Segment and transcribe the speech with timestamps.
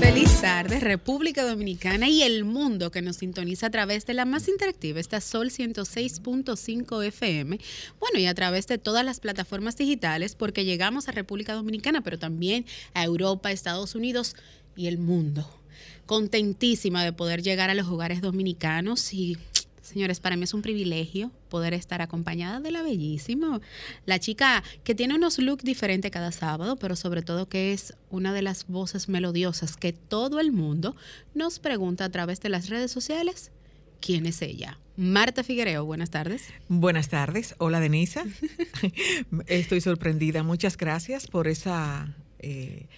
[0.00, 4.48] Feliz tarde, República Dominicana y el mundo que nos sintoniza a través de la más
[4.48, 7.58] interactiva, esta Sol 106.5 FM.
[7.98, 12.18] Bueno, y a través de todas las plataformas digitales, porque llegamos a República Dominicana, pero
[12.18, 12.64] también
[12.94, 14.36] a Europa, Estados Unidos
[14.76, 15.50] y el mundo.
[16.06, 19.36] Contentísima de poder llegar a los hogares dominicanos y
[19.88, 23.58] Señores, para mí es un privilegio poder estar acompañada de la bellísima,
[24.04, 28.34] la chica que tiene unos looks diferentes cada sábado, pero sobre todo que es una
[28.34, 30.94] de las voces melodiosas que todo el mundo
[31.34, 33.50] nos pregunta a través de las redes sociales.
[34.02, 34.78] ¿Quién es ella?
[34.98, 36.48] Marta Figuereo, buenas tardes.
[36.68, 38.24] Buenas tardes, hola Denisa.
[39.46, 42.14] Estoy sorprendida, muchas gracias por esa...
[42.40, 42.88] Eh,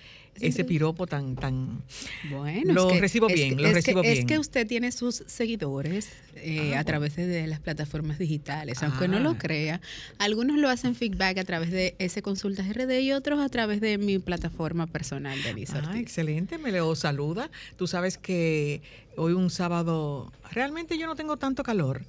[0.41, 1.83] ese piropo tan tan
[2.31, 4.19] bueno lo recibo bien lo recibo bien.
[4.19, 9.09] es que usted tiene sus seguidores eh, ah, a través de, las plataformas digitales aunque
[9.09, 9.39] no lo ah.
[9.39, 9.81] crea.
[10.19, 13.99] Algunos lo hacen feedback a través de ese consultas RD y otros a través de
[13.99, 17.51] mi plataforma personal de Lisa ah, excelente me lo saluda.
[17.77, 18.83] Tú sabes que
[19.17, 22.03] hoy un sábado realmente yo no tengo tanto calor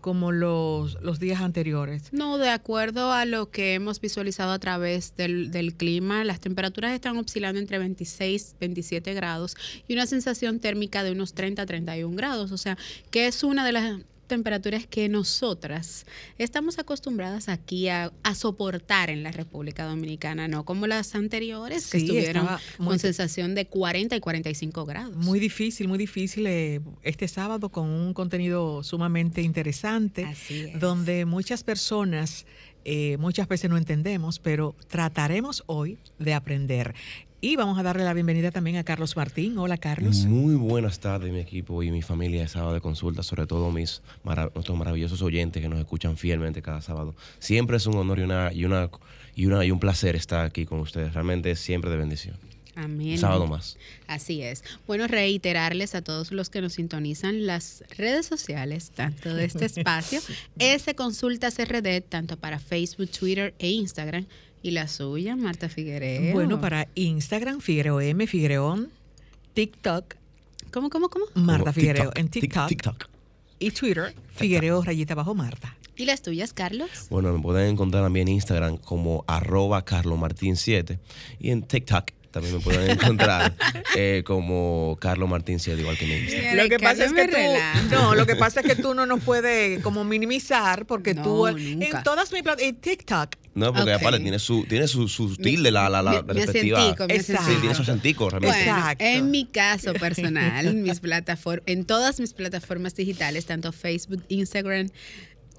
[0.00, 2.12] como los, los días anteriores.
[2.12, 6.92] No, de acuerdo a lo que hemos visualizado a través del, del clima, las temperaturas
[6.92, 12.52] están oscilando entre 26 27 grados y una sensación térmica de unos 30 31 grados,
[12.52, 12.76] o sea,
[13.10, 16.06] que es una de las temperaturas que nosotras
[16.38, 22.46] estamos acostumbradas aquí a, soportar en la República Dominicana, no como las anteriores que estuvieron
[22.78, 25.16] con sensación de 40 y 45 grados.
[25.16, 30.26] Muy difícil, muy difícil eh, este sábado con un contenido sumamente interesante,
[30.78, 32.46] donde muchas personas
[32.84, 36.94] eh, muchas veces no entendemos, pero trataremos hoy de aprender.
[37.42, 39.56] Y vamos a darle la bienvenida también a Carlos Martín.
[39.56, 40.26] Hola, Carlos.
[40.26, 44.02] Muy buenas tardes, mi equipo y mi familia de sábado de consulta, sobre todo mis
[44.54, 47.14] nuestros maravillosos oyentes que nos escuchan fielmente cada sábado.
[47.38, 48.90] Siempre es un honor y una y una
[49.34, 51.14] y una y un placer estar aquí con ustedes.
[51.14, 52.36] Realmente es siempre de bendición.
[52.74, 53.16] Amén.
[53.16, 53.78] sábado más.
[54.06, 54.62] Así es.
[54.86, 60.20] Bueno, reiterarles a todos los que nos sintonizan las redes sociales, tanto de este espacio,
[60.58, 64.26] ese Consultas RD, tanto para Facebook, Twitter e Instagram
[64.62, 66.34] ¿Y la suya, Marta Figuereo?
[66.34, 68.90] Bueno, para Instagram, Figuereo M, Figuereón,
[69.54, 70.16] TikTok.
[70.70, 71.24] ¿Cómo, cómo, cómo?
[71.34, 73.08] Marta Figuereo en TikTok.
[73.58, 75.76] Y Twitter, Figuereo rayita bajo Marta.
[75.96, 76.88] ¿Y las tuyas, Carlos?
[77.10, 80.98] Bueno, me pueden encontrar también en Instagram como arroba carlomartin7
[81.38, 83.54] y en TikTok también me pueden encontrar
[83.96, 88.26] eh, como Carlos Martín igual que me Lo que pasa es que tú, no, lo
[88.26, 92.42] que pasa es que tú no nos puedes como minimizar porque tú en todas mis
[92.58, 96.94] en TikTok no, porque aparte tiene su, tiene su, su tilde, la, la, la respectiva.
[97.08, 98.60] sí, tiene su sentico realmente.
[98.60, 99.04] Exacto.
[99.04, 104.88] En mi caso personal, mis plataformas, en todas mis plataformas digitales, tanto Facebook, Instagram,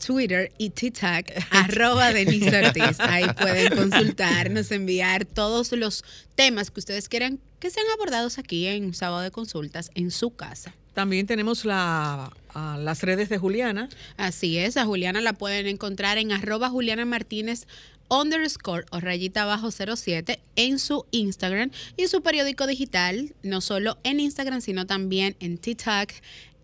[0.05, 2.99] Twitter y TikTok, arroba Denise Ortiz.
[2.99, 6.03] Ahí pueden consultarnos, enviar todos los
[6.35, 10.73] temas que ustedes quieran que sean abordados aquí en Sábado de Consultas en su casa.
[10.93, 13.87] También tenemos la, las redes de Juliana.
[14.17, 17.67] Así es, a Juliana la pueden encontrar en arroba Juliana Martínez
[18.09, 24.19] underscore o rayita abajo 07 en su Instagram y su periódico digital, no solo en
[24.19, 26.11] Instagram, sino también en TikTok,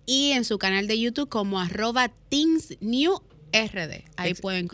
[0.08, 2.12] y en su canal de YouTube como arroba
[3.54, 4.04] RD.
[4.16, 4.70] Ahí pueden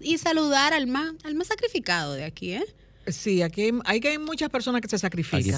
[0.00, 2.64] y saludar al más, al más sacrificado de aquí, ¿eh?
[3.06, 5.40] Sí, aquí hay, hay muchas personas que se sacrifican.
[5.40, 5.50] Aquí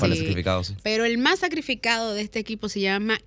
[0.83, 3.19] Pero el más sacrificado de este equipo se llama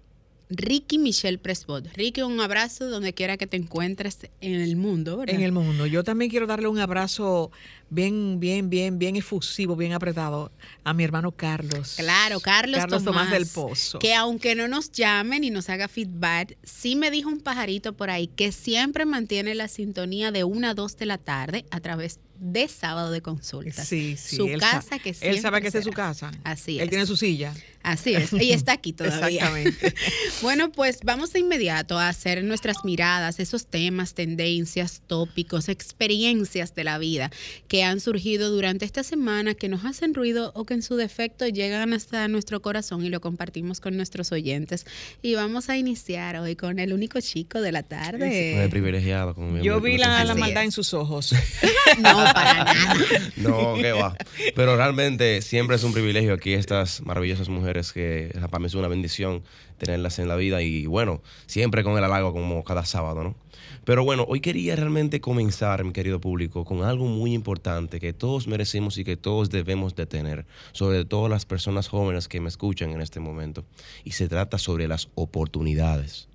[0.50, 1.88] Ricky Michelle Presbot.
[1.96, 5.36] Ricky, un abrazo donde quiera que te encuentres en el mundo, ¿verdad?
[5.36, 5.86] En el mundo.
[5.86, 7.52] Yo también quiero darle un abrazo
[7.90, 10.52] bien, bien, bien, bien efusivo, bien apretado
[10.84, 11.96] a mi hermano Carlos.
[11.98, 14.00] Claro, Carlos, Carlos Tomás, del Pozo.
[14.00, 18.10] Que aunque no nos llame ni nos haga feedback, sí me dijo un pajarito por
[18.10, 22.20] ahí que siempre mantiene la sintonía de una a dos de la tarde a través
[22.40, 23.84] de sábado de consulta.
[23.84, 24.36] Sí, sí.
[24.36, 26.32] Su casa que Él sabe que es su casa.
[26.44, 26.84] Así es.
[26.84, 27.54] Él tiene su silla.
[27.88, 28.34] Así es.
[28.34, 29.28] Ella está aquí todavía.
[29.28, 29.94] Exactamente.
[30.42, 36.84] bueno, pues vamos de inmediato a hacer nuestras miradas, esos temas, tendencias, tópicos, experiencias de
[36.84, 37.32] la vida
[37.70, 41.48] que han surgido durante esta semana, que nos hacen ruido o que en su defecto
[41.48, 44.86] llegan hasta nuestro corazón y lo compartimos con nuestros oyentes.
[45.22, 48.66] Y vamos a iniciar hoy con el único chico de la tarde.
[48.66, 49.34] el privilegiado.
[49.64, 51.34] Yo vi la, la maldad en sus ojos.
[52.00, 53.06] no, para nada.
[53.38, 54.18] No, qué va.
[54.56, 58.88] Pero realmente siempre es un privilegio aquí estas maravillosas mujeres que para mí es una
[58.88, 59.44] bendición
[59.78, 63.36] tenerlas en la vida y bueno, siempre con el halago como cada sábado, ¿no?
[63.86, 68.48] Pero bueno, hoy quería realmente comenzar, mi querido público, con algo muy importante que todos
[68.48, 72.92] merecemos y que todos debemos de tener, sobre todo las personas jóvenes que me escuchan
[72.92, 73.66] en este momento.
[74.04, 76.28] Y se trata sobre las oportunidades.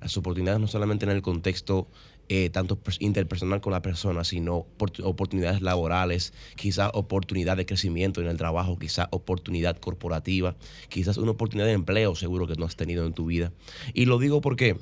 [0.00, 1.88] Las oportunidades no solamente en el contexto
[2.32, 4.64] eh, tanto interpersonal con la persona, sino
[5.02, 10.54] oportunidades laborales, quizás oportunidad de crecimiento en el trabajo, quizás oportunidad corporativa,
[10.88, 13.50] quizás una oportunidad de empleo seguro que no has tenido en tu vida.
[13.94, 14.76] Y lo digo porque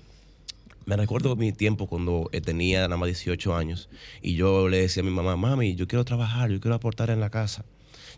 [0.84, 3.88] me recuerdo mi tiempo cuando eh, tenía nada más 18 años
[4.20, 7.20] y yo le decía a mi mamá, mami, yo quiero trabajar, yo quiero aportar en
[7.20, 7.64] la casa,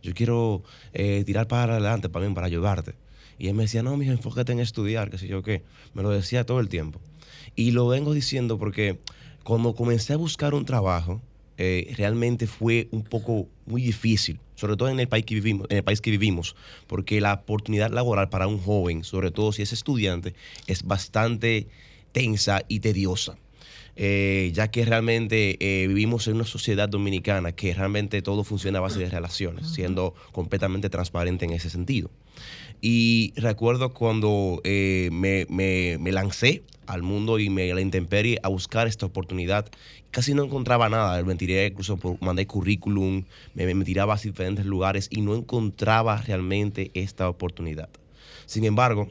[0.02, 2.96] yo quiero eh, tirar para adelante para mí, para ayudarte.
[3.38, 5.62] Y él me decía, no, mijo, enfócate en estudiar, qué sé yo qué.
[5.94, 7.00] Me lo decía todo el tiempo.
[7.54, 8.98] Y lo vengo diciendo porque
[9.44, 11.20] cuando comencé a buscar un trabajo,
[11.62, 15.78] eh, realmente fue un poco muy difícil, sobre todo en el país que vivimos, en
[15.78, 16.56] el país que vivimos,
[16.86, 20.34] porque la oportunidad laboral para un joven, sobre todo si es estudiante,
[20.66, 21.66] es bastante
[22.12, 23.36] tensa y tediosa.
[23.96, 28.82] Eh, ya que realmente eh, vivimos en una sociedad dominicana que realmente todo funciona a
[28.82, 32.10] base de relaciones, siendo completamente transparente en ese sentido.
[32.80, 39.06] Y recuerdo cuando eh, me, lancé al mundo y me la intemperie a buscar esta
[39.06, 39.66] oportunidad,
[40.10, 41.22] casi no encontraba nada.
[41.22, 43.24] Me tiré, incluso mandé currículum,
[43.54, 47.88] me, me tiraba a diferentes lugares y no encontraba realmente esta oportunidad.
[48.46, 49.08] Sin embargo,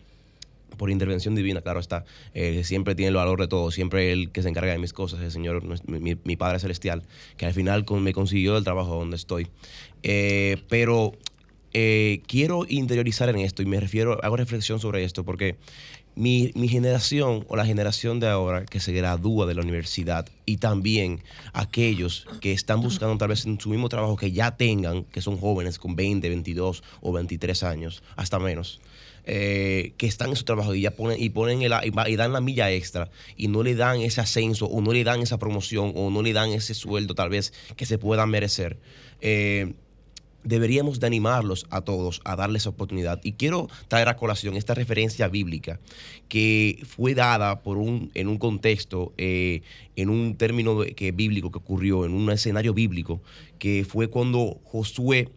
[0.80, 4.42] por intervención divina, claro está, eh, siempre tiene el valor de todo, siempre el que
[4.42, 7.04] se encarga de mis cosas, el Señor, mi, Padre Celestial,
[7.38, 9.48] que al final me consiguió el trabajo donde estoy.
[10.02, 11.12] Eh, pero
[11.74, 15.58] eh, quiero interiorizar en esto y me refiero, hago reflexión sobre esto, porque
[16.16, 20.58] mi, mi, generación o la generación de ahora que se gradúa de la universidad y
[20.58, 21.24] también
[21.54, 25.38] aquellos que están buscando tal vez en su mismo trabajo que ya tengan, que son
[25.38, 28.82] jóvenes con 20, 22 o 23 años, hasta menos,
[29.26, 32.42] eh, que están en su trabajo y ya ponen y ponen el, y, dan la
[32.42, 36.10] milla extra y no le dan ese ascenso o no le dan esa promoción o
[36.10, 38.80] no le dan ese sueldo tal vez que se pueda merecer.
[39.22, 39.74] Eh,
[40.44, 43.20] deberíamos de animarlos a todos a darles oportunidad.
[43.24, 45.80] Y quiero traer a colación esta referencia bíblica
[46.28, 49.62] que fue dada por un, en un contexto, eh,
[49.96, 53.22] en un término que, bíblico que ocurrió, en un escenario bíblico,
[53.58, 55.30] que fue cuando Josué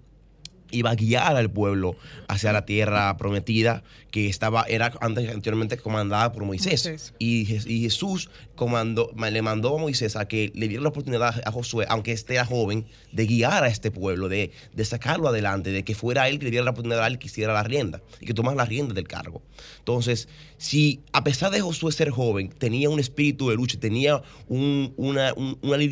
[0.73, 1.97] iba a guiar al pueblo
[2.29, 9.11] hacia la tierra prometida que estaba era antes anteriormente comandada por Moisés, Y, Jesús comandó,
[9.17, 12.45] le mandó a Moisés a que le diera la oportunidad a Josué aunque este era
[12.45, 16.47] joven de guiar a este pueblo de, de sacarlo adelante de que fuera él que
[16.47, 18.95] le diera la oportunidad a él que hiciera la rienda y que tomara la rienda
[18.95, 19.43] del cargo.
[19.79, 20.29] Entonces
[20.63, 24.95] si a pesar de Josué ser joven, tenía un espíritu de lucha, tenía un,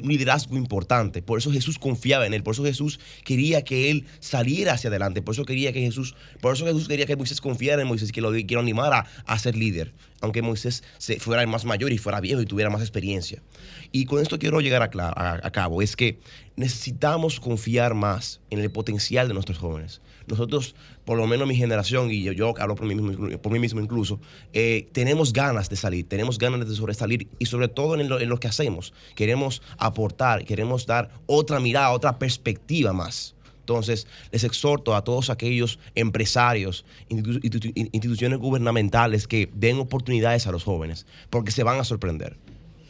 [0.05, 4.75] liderazgo importante, por eso Jesús confiaba en él, por eso Jesús quería que él saliera
[4.75, 7.89] hacia adelante, por eso quería que Jesús, por eso Jesús quería que Moisés confiara en
[7.89, 11.91] Moisés, que lo, que animara a ser líder, aunque Moisés se, fuera el más mayor
[11.93, 13.43] y fuera viejo y tuviera más experiencia.
[13.91, 16.21] Y con esto quiero llegar a, a cabo, es que
[16.55, 20.01] necesitamos confiar más en el potencial de nuestros jóvenes
[20.31, 20.75] nosotros,
[21.05, 24.21] por lo menos mi generación, y yo, hablo por mí mismo, por mí mismo incluso,
[24.53, 28.49] eh, tenemos ganas de salir, tenemos ganas de sobresalir y sobre todo en lo, que
[28.49, 28.93] hacemos.
[29.15, 33.35] Queremos aportar, queremos dar otra mirada, otra perspectiva más.
[33.61, 41.07] Entonces, les exhorto a todos aquellos empresarios, instituciones gubernamentales que den oportunidades a los jóvenes,
[41.29, 42.37] porque se van a sorprender.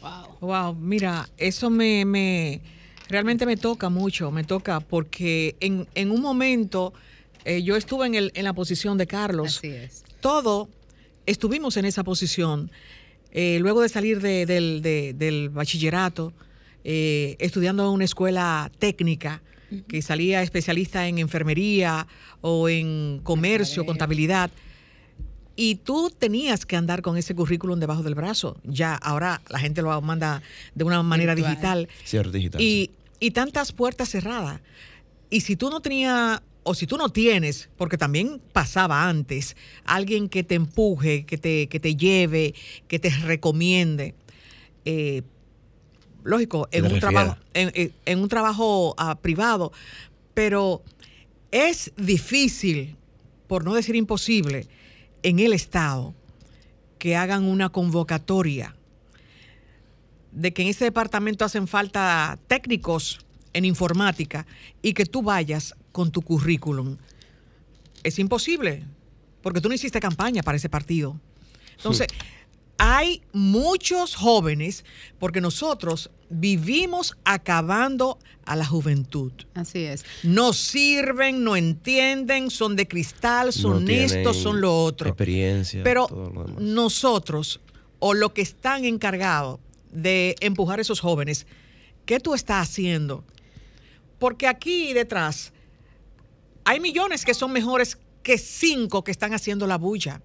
[0.01, 0.31] Wow.
[0.41, 2.61] Wow, mira, eso me, me
[3.09, 6.93] realmente me toca mucho, me toca porque en, en un momento
[7.45, 9.57] eh, yo estuve en, el, en la posición de Carlos.
[9.57, 10.03] Así es.
[10.19, 10.69] Todo
[11.25, 12.71] estuvimos en esa posición.
[13.31, 16.33] Eh, luego de salir del, bachillerato,
[16.83, 19.41] eh, estudiando en una escuela técnica,
[19.87, 22.05] que salía especialista en enfermería
[22.41, 24.51] o en comercio, contabilidad.
[25.55, 28.57] Y tú tenías que andar con ese currículum debajo del brazo.
[28.65, 30.41] Ya ahora la gente lo manda
[30.75, 31.87] de una manera digital.
[32.03, 32.61] Cierto, digital.
[32.61, 34.59] Y, y tantas puertas cerradas.
[35.29, 40.29] Y si tú no tenías o si tú no tienes, porque también pasaba antes, alguien
[40.29, 42.53] que te empuje, que te, que te lleve,
[42.87, 44.13] que te recomiende,
[44.85, 45.23] eh,
[46.23, 49.71] lógico, en un, trabajo, en, un trabajo privado,
[50.33, 50.83] pero
[51.49, 52.95] es difícil,
[53.47, 54.67] por no decir imposible,
[55.23, 56.13] en el Estado
[56.99, 58.75] que hagan una convocatoria
[60.31, 64.45] de que en ese departamento hacen falta técnicos en informática
[64.81, 66.97] y que tú vayas con tu currículum.
[68.03, 68.83] Es imposible,
[69.41, 71.19] porque tú no hiciste campaña para ese partido.
[71.77, 72.07] Entonces,
[72.77, 74.85] hay muchos jóvenes,
[75.19, 79.31] porque nosotros vivimos acabando a la juventud.
[79.53, 80.03] Así es.
[80.23, 85.09] No sirven, no entienden, son de cristal, son estos, son lo otro.
[85.09, 85.83] Experiencia.
[85.83, 86.07] Pero
[86.59, 87.61] nosotros,
[87.99, 89.59] o lo que están encargados
[89.91, 91.45] de empujar a esos jóvenes,
[92.05, 93.23] ¿qué tú estás haciendo?
[94.17, 95.53] Porque aquí detrás
[96.65, 100.21] hay millones que son mejores que cinco que están haciendo la bulla,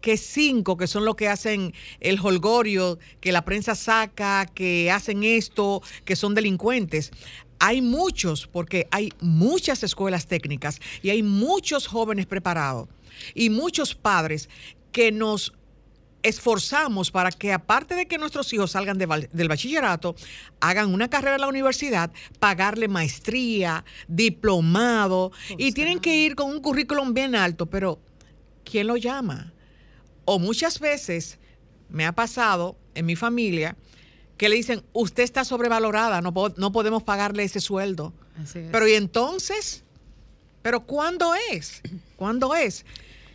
[0.00, 5.24] que cinco que son los que hacen el holgorio, que la prensa saca, que hacen
[5.24, 7.10] esto, que son delincuentes.
[7.58, 12.88] Hay muchos, porque hay muchas escuelas técnicas y hay muchos jóvenes preparados
[13.34, 14.48] y muchos padres
[14.92, 15.52] que nos
[16.22, 20.14] esforzamos para que aparte de que nuestros hijos salgan del bachillerato,
[20.60, 26.60] hagan una carrera en la universidad, pagarle maestría, diplomado, y tienen que ir con un
[26.60, 28.00] currículum bien alto, pero
[28.64, 29.52] ¿quién lo llama?
[30.24, 31.38] O muchas veces
[31.88, 33.76] me ha pasado en mi familia
[34.36, 38.14] que le dicen, usted está sobrevalorada, no, no podemos pagarle ese sueldo.
[38.54, 39.84] Pero ¿y entonces?
[40.62, 41.82] ¿Pero cuándo es?
[42.16, 42.86] ¿Cuándo es?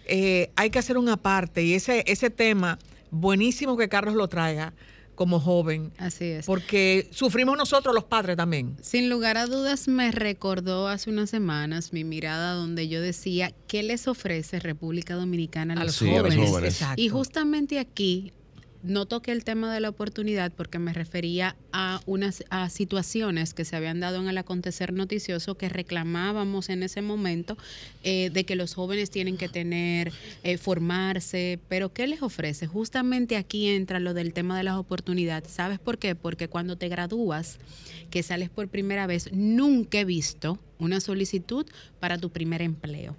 [0.07, 2.79] Eh, hay que hacer una parte y ese, ese tema,
[3.11, 4.73] buenísimo que Carlos lo traiga
[5.15, 5.91] como joven.
[5.97, 6.45] Así es.
[6.45, 8.75] Porque sufrimos nosotros los padres también.
[8.81, 13.81] Sin lugar a dudas me recordó hace unas semanas mi mirada donde yo decía, ¿qué
[13.81, 16.81] les ofrece República Dominicana a, los, jóvenes?
[16.97, 18.33] Y justamente aquí
[18.85, 23.65] no toqué el tema de la oportunidad porque me refería a unas a situaciones que
[23.65, 27.57] se habían dado en el acontecer noticioso que reclamábamos en ese momento
[28.03, 30.11] eh, de que los jóvenes tienen que tener,
[30.43, 32.67] eh, formarse, pero ¿qué les ofrece?
[32.67, 35.51] Justamente aquí entra lo del tema de las oportunidades.
[35.51, 36.15] ¿Sabes por qué?
[36.15, 37.57] Porque cuando te gradúas,
[38.09, 41.65] que sales por primera vez, nunca he visto una solicitud
[41.99, 43.15] para tu primer empleo.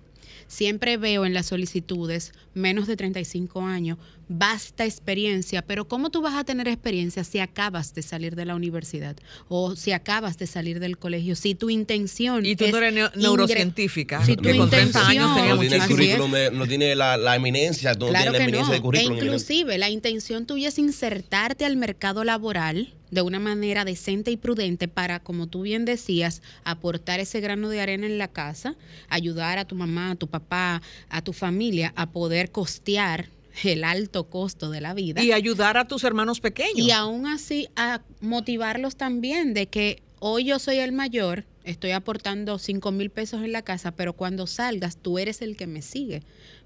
[0.49, 6.35] Siempre veo en las solicitudes menos de 35 años, basta experiencia, pero ¿cómo tú vas
[6.35, 9.16] a tener experiencia si acabas de salir de la universidad
[9.49, 11.37] o si acabas de salir del colegio?
[11.37, 16.50] Si tu intención Y tú no eres neurocientífica, si tu con 30 años no tiene,
[16.50, 19.18] no tiene la, eminencia, no tiene la eminencia de currículum.
[19.18, 24.37] E inclusive la intención tuya es insertarte al mercado laboral de una manera decente y
[24.37, 28.75] prudente para, como tú bien decías, aportar ese grano de arena en la casa,
[29.09, 33.28] ayudar a tu mamá, a tu papá, a tu familia a poder costear
[33.65, 35.23] el alto costo de la vida.
[35.23, 36.87] Y ayudar a tus hermanos pequeños.
[36.87, 42.59] Y aún así a motivarlos también de que hoy yo soy el mayor, estoy aportando
[42.59, 46.23] 5 mil pesos en la casa, pero cuando salgas tú eres el que me sigue,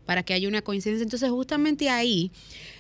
[0.07, 1.05] para que haya una coincidencia.
[1.05, 2.33] Entonces justamente ahí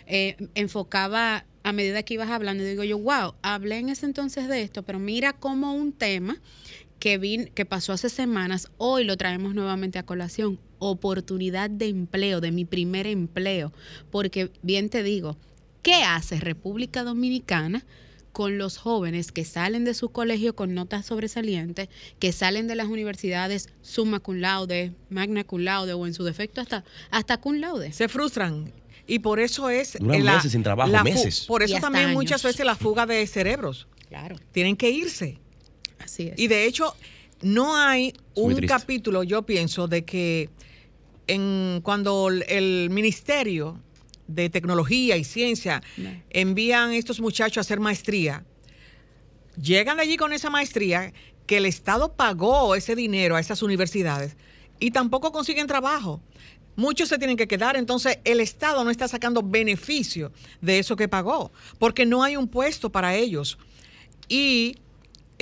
[0.06, 4.62] eh, enfocaba a medida que ibas hablando, digo yo, wow, hablé en ese entonces de
[4.62, 6.40] esto, pero mira cómo un tema
[7.00, 12.40] que, vin, que pasó hace semanas, hoy lo traemos nuevamente a colación, oportunidad de empleo,
[12.40, 13.72] de mi primer empleo,
[14.10, 15.36] porque bien te digo,
[15.82, 17.84] ¿qué hace República Dominicana?
[18.32, 21.88] con los jóvenes que salen de su colegio con notas sobresalientes,
[22.20, 26.60] que salen de las universidades summa cum laude, magna cum laude o en su defecto
[26.60, 27.92] hasta, hasta cum laude.
[27.92, 28.72] Se frustran
[29.08, 29.96] y por eso es...
[29.98, 31.44] Duran meses sin trabajo, meses.
[31.46, 33.88] Por eso también muchas veces la fuga de cerebros.
[34.08, 34.36] Claro.
[34.52, 35.40] Tienen que irse.
[36.10, 36.38] Así es.
[36.38, 36.94] Y de hecho,
[37.42, 40.50] no hay un capítulo, yo pienso, de que
[41.26, 43.80] en, cuando el Ministerio
[44.26, 45.82] de Tecnología y Ciencia
[46.30, 48.44] envían a estos muchachos a hacer maestría,
[49.60, 51.12] llegan allí con esa maestría
[51.46, 54.36] que el Estado pagó ese dinero a esas universidades
[54.78, 56.20] y tampoco consiguen trabajo
[56.76, 61.08] muchos se tienen que quedar, entonces el Estado no está sacando beneficio de eso que
[61.08, 63.58] pagó, porque no hay un puesto para ellos.
[64.28, 64.76] Y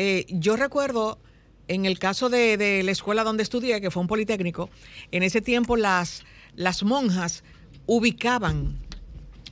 [0.00, 1.18] eh, yo recuerdo
[1.66, 4.70] en el caso de, la escuela donde estudié, que fue un politécnico,
[5.10, 6.24] en ese tiempo las,
[6.54, 7.44] las monjas
[7.86, 8.78] ubicaban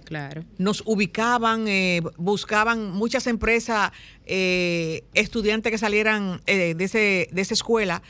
[0.04, 0.44] Claro.
[0.56, 3.90] Nos ubicaban, eh, buscaban muchas empresas,
[4.24, 8.04] eh, estudiantes que salieran de, ese, de esa escuela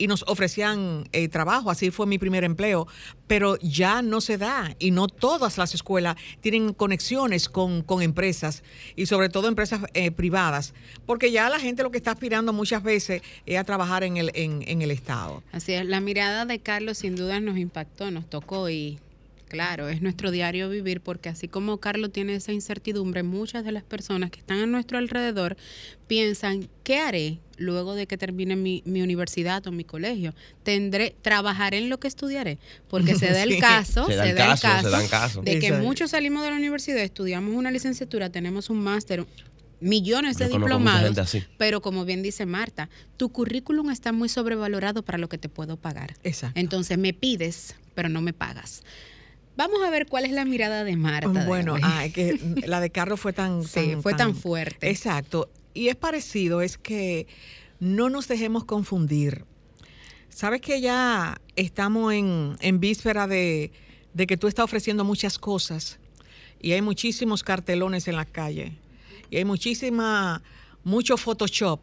[0.00, 2.88] y nos ofrecían eh, trabajo, así fue mi primer empleo,
[3.26, 8.62] pero ya no se da y no todas las escuelas tienen conexiones con, empresas
[8.96, 10.72] y sobre todo empresas eh, privadas,
[11.04, 14.30] porque ya la gente lo que está aspirando muchas veces es a trabajar en el,
[14.34, 15.42] en, en el Estado.
[15.52, 18.98] Así es, la mirada de Carlos sin duda nos impactó, nos tocó y
[19.50, 23.82] Claro, es nuestro diario vivir porque así como Carlos tiene esa incertidumbre, muchas de las
[23.82, 25.56] personas que están a nuestro alrededor
[26.06, 30.34] piensan, ¿qué haré luego de que termine mi, universidad o mi colegio?
[30.64, 35.42] Tendré, trabajaré en lo que estudiaré, porque se da el caso, se, da el caso,
[35.42, 39.26] de que muchos salimos de la universidad, estudiamos una licenciatura, tenemos un máster,
[39.80, 45.28] millones de diplomados, pero como bien dice Marta, tu currículum está muy sobrevalorado para lo
[45.28, 46.16] que te puedo pagar.
[46.22, 46.58] Exacto.
[46.58, 48.82] Entonces me pides, pero no me pagas.
[49.56, 51.44] Vamos a ver cuál es la mirada de Marta.
[51.44, 51.76] Bueno,
[52.14, 54.88] que la de Carlos fue tan, sí, fue tan, fuerte.
[54.88, 55.50] Exacto.
[55.74, 57.26] Y es parecido, es que
[57.78, 59.44] no nos dejemos confundir.
[60.28, 63.72] Sabes que ya estamos en, víspera de,
[64.16, 65.98] que tú estás ofreciendo muchas cosas
[66.60, 68.76] y hay muchísimos cartelones en la calle
[69.30, 70.42] y hay muchísima,
[70.84, 71.80] mucho Photoshop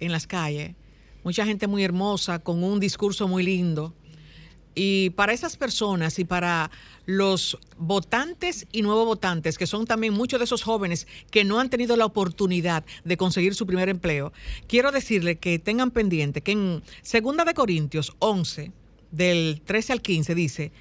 [0.00, 0.74] en las calles,
[1.24, 3.94] mucha gente muy hermosa con un discurso muy lindo
[4.74, 6.70] Y para esas personas y para
[7.06, 11.70] los votantes y nuevos votantes, que son también muchos de esos jóvenes que no han
[11.70, 14.32] tenido la oportunidad de conseguir su primer empleo,
[14.68, 18.72] quiero decirle que tengan pendiente que en Segunda de Corintios 11,
[19.10, 20.72] del 13 al 15, dice,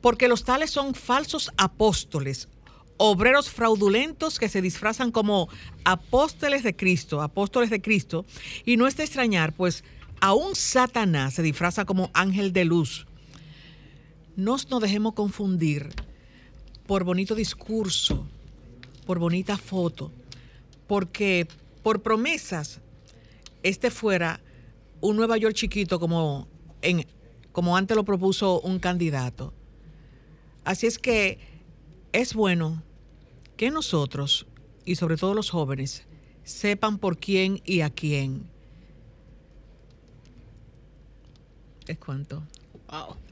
[0.00, 2.48] porque los tales son falsos apóstoles,
[2.96, 5.48] obreros fraudulentos que se disfrazan como
[5.84, 8.26] apóstoles de Cristo, apóstoles de Cristo,
[8.64, 9.84] y no es de extrañar, pues
[10.20, 13.06] aún Satanás se disfraza como ángel de luz
[14.36, 15.88] nos dejemos confundir
[16.86, 18.26] por bonito discurso,
[19.06, 20.12] por bonita foto,
[20.86, 21.46] porque
[21.82, 22.80] por promesas
[23.62, 24.40] este fuera
[25.00, 26.48] un Nueva York chiquito como,
[26.82, 27.06] en,
[27.52, 29.52] como antes lo propuso un candidato.
[30.64, 31.38] Así es que
[32.12, 32.82] es bueno
[33.56, 34.46] que nosotros,
[34.84, 36.04] y sobre todo los jóvenes,
[36.44, 38.48] sepan por quién y a quién.
[41.86, 41.98] Es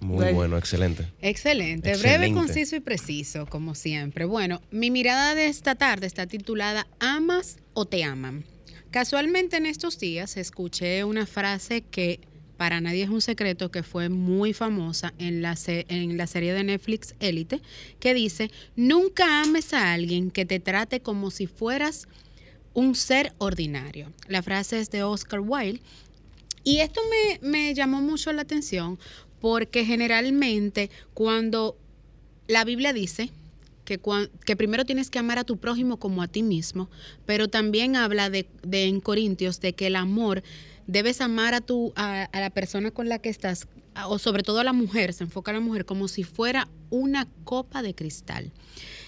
[0.00, 1.06] Muy bueno, excelente.
[1.20, 4.24] Excelente, breve, conciso y preciso, como siempre.
[4.24, 8.44] Bueno, mi mirada de esta tarde está titulada ¿Amas o te aman?
[8.90, 12.20] Casualmente en estos días escuché una frase que
[12.56, 16.64] para nadie es un secreto que fue muy famosa en la, en la serie de
[16.64, 17.60] Netflix Élite,
[18.00, 22.08] que dice, nunca ames a alguien que te trate como si fueras
[22.74, 24.12] un ser ordinario.
[24.26, 25.80] La frase es de Oscar Wilde
[26.64, 28.98] y esto me, me, llamó mucho la atención
[29.40, 31.76] porque generalmente cuando
[32.46, 33.30] la Biblia dice
[33.84, 34.00] que,
[34.44, 36.90] que, primero tienes que amar a tu prójimo como a ti mismo,
[37.24, 40.42] pero también habla de, en Corintios de que el amor
[40.86, 43.66] debes amar a, tu, a, la persona con la que estás,
[44.06, 47.28] o sobre todo a la mujer, se enfoca a la mujer como si fuera una
[47.44, 48.52] copa de cristal.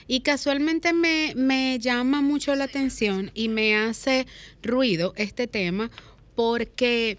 [0.06, 4.26] Y casualmente me, me llama mucho la atención y me hace
[4.62, 5.90] ruido este tema
[6.34, 7.18] porque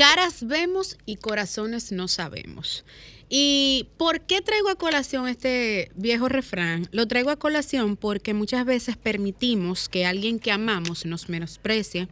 [0.00, 2.86] Caras vemos y corazones no sabemos.
[3.28, 6.88] ¿Y por qué traigo a colación este viejo refrán?
[6.90, 12.08] Lo traigo a colación porque muchas veces permitimos que alguien que amamos nos menosprecie,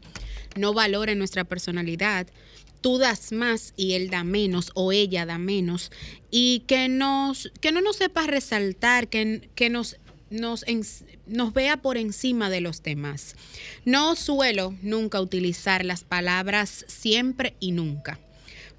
[0.54, 2.26] no valore nuestra personalidad,
[2.82, 5.90] tú das más y él da menos o ella da menos
[6.30, 6.94] y que
[7.62, 9.96] que no nos sepa resaltar, que, que nos
[10.30, 10.64] nos,
[11.54, 13.36] vea por encima de los demás.
[13.84, 18.18] No suelo nunca utilizar las palabras siempre y nunca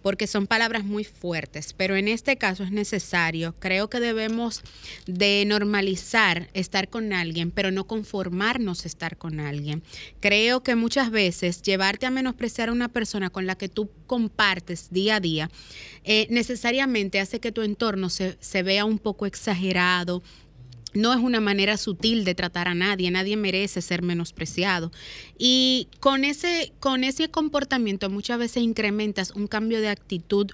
[0.02, 3.56] porque son palabras muy fuertes, pero en este caso es necesario.
[3.60, 4.62] Creo que debemos
[5.08, 9.84] de normalizar estar con alguien, pero no conformarnos estar con alguien.
[10.20, 14.90] Creo que muchas veces llevarte a menospreciar a una persona con la que tú compartes
[14.90, 15.52] día a día,
[16.04, 20.24] eh, necesariamente hace que tu entorno se, se vea un poco exagerado,
[20.94, 24.92] no es una manera sutil de tratar a nadie, nadie merece ser menospreciado.
[25.38, 30.52] Y con ese, con ese comportamiento muchas veces incrementas un cambio de actitud,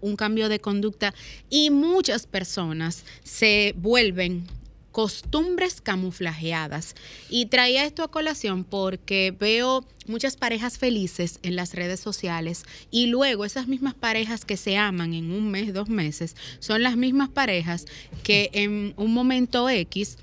[0.00, 1.14] un cambio de conducta
[1.48, 4.46] y muchas personas se vuelven
[4.94, 6.94] costumbres camuflajeadas.
[7.28, 13.06] Y traía esto a colación porque veo muchas parejas felices en las redes sociales y
[13.06, 17.28] luego esas mismas parejas que se aman en un mes, dos meses, son las mismas
[17.28, 17.86] parejas
[18.22, 20.16] que en un momento X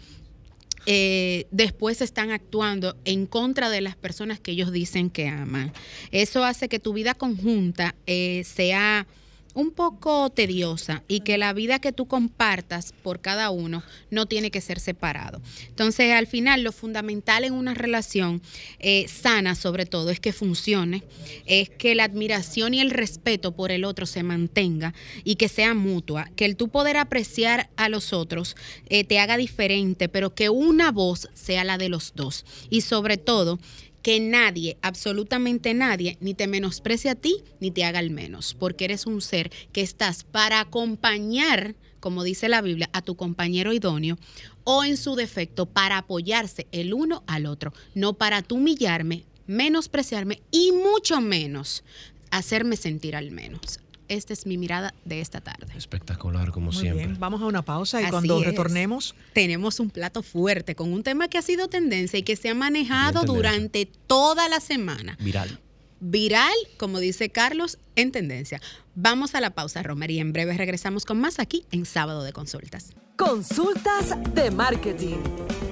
[0.86, 5.74] eh, después están actuando en contra de las personas que ellos dicen que aman.
[6.12, 9.06] Eso hace que tu vida conjunta eh, sea
[9.54, 14.52] un poco tediosa y que la vida que tú compartas por cada uno no tiene
[14.52, 15.42] que ser separado.
[15.68, 18.42] Entonces, al final, lo fundamental en una relación
[18.80, 21.04] eh, sana, sobre todo, es que funcione,
[21.46, 25.74] es que la admiración y el respeto por el otro se mantenga y que sea
[25.74, 28.56] mutua, que el tú poder apreciar a los otros
[28.90, 32.46] eh, te haga diferente, pero que una voz sea la de los dos.
[32.70, 33.60] Y sobre todo,
[34.02, 38.86] que nadie, absolutamente nadie, ni te menosprecie a ti, ni te haga el menos, porque
[38.86, 44.18] eres un ser que estás para acompañar, como dice la Biblia, a tu compañero idóneo,
[44.64, 50.42] o en su defecto, para apoyarse el uno al otro, no para tú humillarme, menospreciarme
[50.52, 51.84] y mucho menos
[52.32, 53.81] hacerme sentir al menos.
[54.12, 55.68] Esta es mi mirada de esta tarde.
[55.78, 57.16] Espectacular, como siempre.
[57.18, 59.16] Vamos a una pausa y cuando retornemos.
[59.32, 62.54] Tenemos un plato fuerte con un tema que ha sido tendencia y que se ha
[62.54, 65.18] manejado durante toda la semana.
[65.22, 65.58] Viral.
[66.02, 68.60] Viral, como dice Carlos, en tendencia.
[68.96, 72.34] Vamos a la pausa, Romer, y en breve regresamos con más aquí en Sábado de
[72.34, 72.94] Consultas.
[73.16, 75.20] Consultas de Marketing.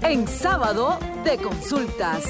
[0.01, 2.23] En Sábado de Consultas.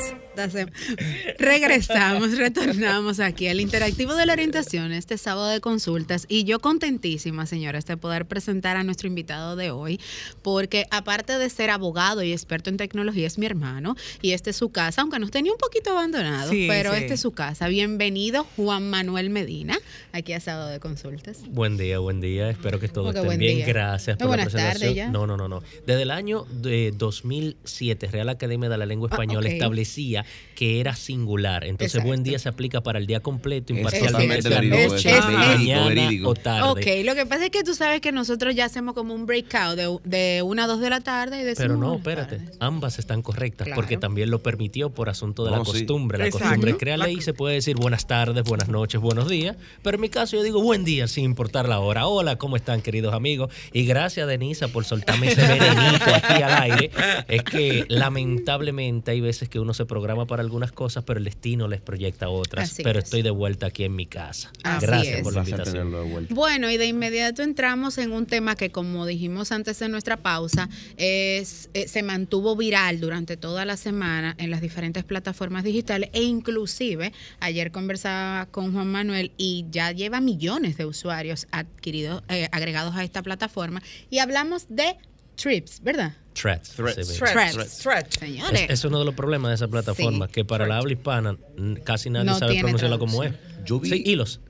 [1.37, 7.45] Regresamos, retornamos aquí al interactivo de la orientación este sábado de consultas y yo contentísima,
[7.45, 9.99] señoras, de poder presentar a nuestro invitado de hoy,
[10.41, 14.55] porque aparte de ser abogado y experto en tecnología, es mi hermano y este es
[14.55, 17.67] su casa, aunque nos tenía un poquito abandonado, pero este es su casa.
[17.67, 19.77] Bienvenido, Juan Manuel Medina,
[20.11, 21.43] aquí a sábado de consultas.
[21.49, 22.49] Buen día, buen día.
[22.49, 23.67] Espero que todo esté bien.
[23.67, 25.11] Gracias por la presentación.
[25.11, 25.61] No, no, no, no.
[25.85, 30.25] Desde el año de 2007, Real Academia de la Lengua ah, Española establecía
[30.55, 31.63] que era singular.
[31.63, 36.69] Entonces, buen día se aplica para el día completo, imparcialmente mañana o tarde.
[36.69, 39.77] Ok, lo que pasa es que tú sabes que nosotros ya hacemos como un breakout
[39.77, 43.21] de, de una a dos de la tarde y decimos Pero no, espérate, ambas están
[43.21, 46.17] correctas porque también lo permitió por asunto de la costumbre.
[46.17, 50.01] La costumbre crea ley, se puede decir buenas tardes, buenas noches, buenos días, pero en
[50.01, 52.07] mi caso yo digo buen día sin importar la hora.
[52.07, 53.49] Hola, ¿cómo están queridos amigos?
[53.71, 56.91] Y gracias Denisa por soltarme ese venenito aquí al aire.
[57.29, 61.67] Es que lamentablemente hay veces que uno se programa para algunas cosas, pero el destino
[61.67, 62.75] les proyecta otras.
[62.83, 64.51] pero estoy de vuelta aquí en mi casa.
[64.81, 66.27] Gracias por la invitación.
[66.29, 70.69] Bueno, y de inmediato entramos en un tema que, como dijimos antes de nuestra pausa,
[70.97, 76.21] es, eh, se mantuvo viral durante toda la semana en las diferentes plataformas digitales e
[76.21, 82.95] inclusive ayer conversaba con Juan Manuel y ya lleva millones de usuarios adquiridos, eh, agregados
[82.95, 84.95] a esta plataforma y hablamos de
[85.39, 86.11] Trips, ¿verdad?
[86.33, 86.71] Threads.
[86.75, 88.15] Threads.
[88.19, 88.69] Señores.
[88.69, 91.37] Es, uno de los problemas de esa plataforma, que para la habla hispana
[91.85, 93.33] casi nadie sabe pronunciarla como es.
[93.65, 94.41] Yo vi, sí, hilos.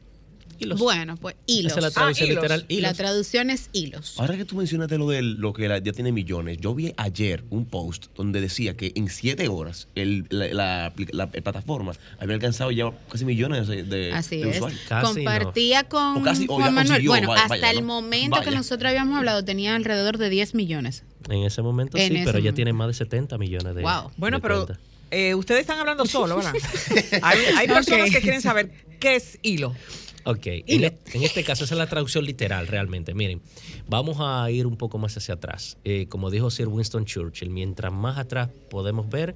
[0.77, 1.71] Bueno, pues hilos.
[1.71, 2.65] Esa es la traducción ah, literal.
[2.69, 4.15] La traducción es hilos.
[4.17, 7.65] Ahora que tú mencionaste lo de lo que ya tiene millones, yo vi ayer un
[7.65, 10.93] post donde decía que en siete horas el, la,
[11.43, 14.59] plataforma había alcanzado ya casi millones de, Así es.
[15.01, 17.07] Compartía con Juan Manuel.
[17.07, 21.03] bueno, hasta el momento que nosotros habíamos hablado tenía alrededor de 10 millones.
[21.29, 23.81] En ese momento sí, pero ya tiene más de 70 millones de.
[23.81, 24.11] Wow.
[24.17, 24.67] Bueno, pero
[25.11, 26.53] eh, ustedes están hablando solo, ¿verdad?
[27.23, 29.75] hay, personas que quieren saber qué es hilo.
[30.25, 33.13] Ok, e-, en, este caso esa es la traducción literal realmente.
[33.13, 33.41] Miren,
[33.87, 35.77] vamos a ir un poco más hacia atrás.
[35.83, 39.35] Eh, como dijo Sir Winston Churchill, mientras más atrás podemos ver,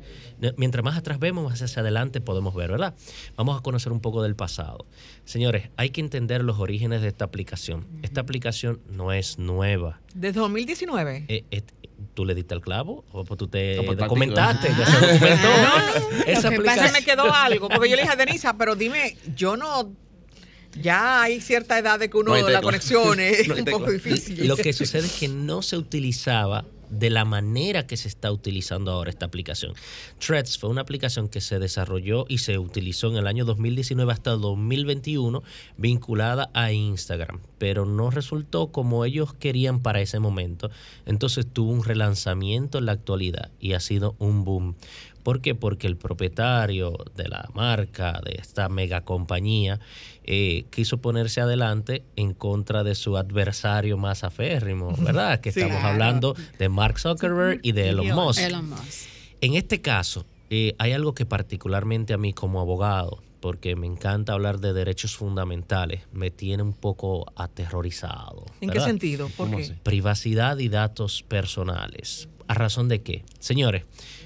[0.58, 2.94] mientras más atrás vemos, más hacia adelante podemos ver, ¿verdad?
[3.36, 4.86] Vamos a conocer un poco del pasado.
[5.26, 7.88] Señores, hay que entender los orígenes de esta aplicación.
[8.02, 10.02] Esta aplicación no es nueva.
[10.14, 11.26] ¿Desde 2019?
[11.28, 11.62] Eh, eh,
[12.14, 15.48] tú le diste el clavo o pues tú te documentaste, ya se documentó.
[15.64, 16.92] No, Esa aplicación...
[16.92, 19.92] me quedó algo, porque yo le dije a Denisa, pero dime, yo no
[20.82, 24.48] ya hay cierta edad de que uno la conexión es un poco difícil.
[24.48, 26.66] Lo que sucede es que no se utilizaba
[27.00, 29.74] de la manera que se está utilizando ahora esta aplicación.
[30.20, 34.32] Threads fue una aplicación que se desarrolló y se utilizó en el año 2019 hasta
[34.32, 35.42] 2021
[35.78, 40.70] vinculada a Instagram, pero no resultó como ellos querían para ese momento.
[41.06, 44.76] Entonces tuvo un relanzamiento en la actualidad y ha sido un boom.
[45.24, 45.56] ¿Por qué?
[45.56, 49.80] Porque el propietario de la marca, de esta mega compañía,
[50.26, 55.40] eh, quiso ponerse adelante en contra de su adversario más aférrimo, ¿verdad?
[55.40, 58.42] Que estamos hablando de Mark Zuckerberg y de Elon Musk.
[59.42, 64.34] En este caso, eh, hay algo que particularmente a mí como abogado, porque me encanta
[64.34, 68.46] hablar de derechos fundamentales, me tiene un poco aterrorizado.
[68.62, 69.30] ¿En qué sentido?
[69.36, 69.50] ¿Por
[69.84, 72.30] Privacidad y datos personales.
[72.48, 73.26] ¿A razón de qué?
[73.40, 73.84] Señores,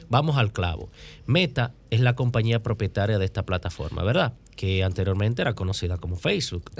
[0.09, 0.89] Vamos al clavo.
[1.25, 4.33] Meta es la compañía propietaria de esta plataforma, ¿verdad?
[4.55, 6.71] Que anteriormente era conocida como Facebook.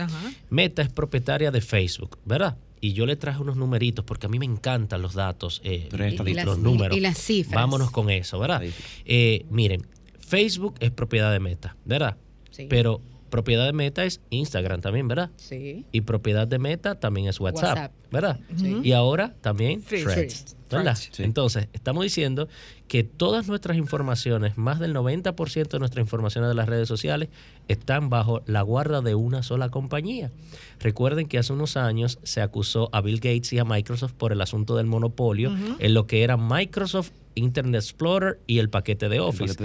[0.50, 2.58] Meta es propietaria de Facebook, ¿verdad?
[2.80, 6.34] Y yo le traje unos numeritos porque a mí me encantan los datos, eh, y,
[6.44, 6.96] los números.
[6.96, 7.56] Y las cifras.
[7.56, 8.62] Vámonos con eso, ¿verdad?
[9.06, 9.86] Eh, miren,
[10.20, 12.18] Facebook es propiedad de Meta, ¿verdad?
[12.52, 12.68] Sí.
[12.70, 15.32] Pero propiedad de Meta es Instagram también, ¿verdad?
[15.38, 15.86] Sí.
[15.92, 18.40] Y propiedad de Meta también es WhatsApp, ¿verdad?
[18.58, 18.80] Sí.
[18.84, 20.56] Y ahora también Threads.
[20.70, 20.98] ¿verdad?
[21.20, 22.48] Entonces, estamos diciendo
[22.88, 27.30] que todas nuestras informaciones, más del 90% de nuestras informaciones de las redes sociales,
[27.67, 30.32] están bajo la guarda de una sola compañía.
[30.80, 34.41] Recuerden que hace unos años se acusó a Bill Gates y a Microsoft por el
[34.41, 39.56] asunto del monopolio en lo que era Microsoft Internet Explorer y el paquete de Office.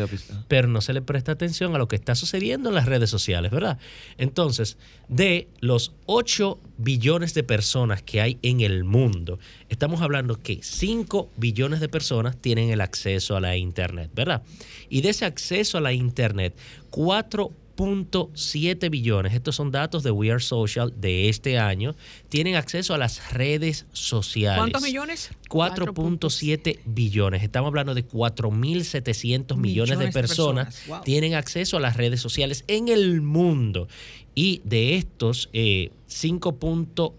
[0.48, 3.50] Pero no se le presta atención a lo que está sucediendo en las redes sociales,
[3.50, 3.78] ¿verdad?
[4.18, 4.76] Entonces,
[5.08, 11.30] de los 8 billones de personas que hay en el mundo, estamos hablando que 5
[11.36, 14.42] billones de personas tienen el acceso a la Internet, ¿verdad?
[14.88, 16.56] Y de ese acceso a la Internet,
[16.90, 21.94] 4 4.7 billones, estos son datos de We Are Social de este año,
[22.28, 24.58] tienen acceso a las redes sociales.
[24.58, 25.30] ¿Cuántos millones?
[25.48, 27.42] 4.7 billones.
[27.42, 33.20] Estamos hablando de 4.700 millones, de personas, tienen acceso a las redes sociales en el
[33.20, 33.88] mundo.
[34.34, 35.90] Y de estos, 5.1, eh,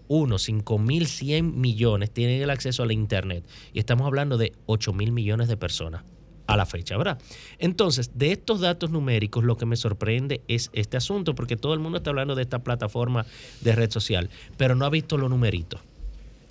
[0.08, 3.44] 5.100 millones tienen el acceso a la Internet.
[3.72, 6.04] Y estamos hablando de 8.000 millones de personas.
[6.46, 7.18] a la fecha, ¿verdad?
[7.58, 11.80] Entonces, de estos datos numéricos, lo que me sorprende es este asunto, porque todo el
[11.80, 13.24] mundo está hablando de esta plataforma
[13.62, 15.80] de red social, pero no ha visto los numeritos.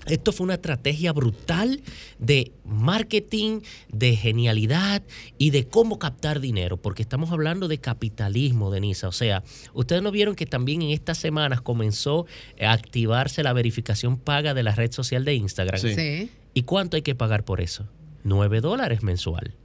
[0.07, 1.81] Esto fue una estrategia brutal
[2.19, 5.03] de marketing, de genialidad
[5.37, 9.07] y de cómo captar dinero, porque estamos hablando de capitalismo, Denisa.
[9.07, 12.25] O sea, ustedes no vieron que también en estas semanas comenzó
[12.61, 15.79] a activarse la verificación paga de la red social de Instagram.
[15.79, 16.29] Sí.
[16.53, 17.87] ¿Y cuánto hay que pagar por eso?
[18.23, 19.55] 9 dólares mensual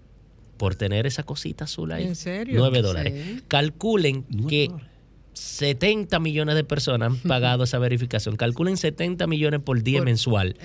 [0.56, 2.04] por tener esa cosita azul ahí.
[2.04, 2.58] ¿En serio?
[2.58, 3.42] 9 dólares.
[3.46, 4.70] Calculen que
[5.38, 8.36] 70 millones de personas han pagado esa verificación.
[8.36, 10.56] Calculen 70 millones por día mensual.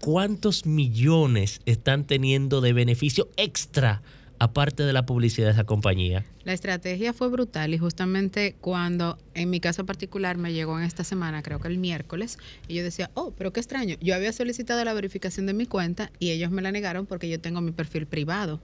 [0.00, 4.02] ¿Cuántos millones están teniendo de beneficio extra?
[4.42, 6.24] aparte de la publicidad de esa compañía?
[6.42, 11.04] La estrategia fue brutal y justamente cuando en mi caso particular me llegó en esta
[11.04, 14.84] semana, creo que el miércoles, y yo decía, oh, pero qué extraño, yo había solicitado
[14.84, 18.06] la verificación de mi cuenta y ellos me la negaron porque yo tengo mi perfil
[18.06, 18.60] privado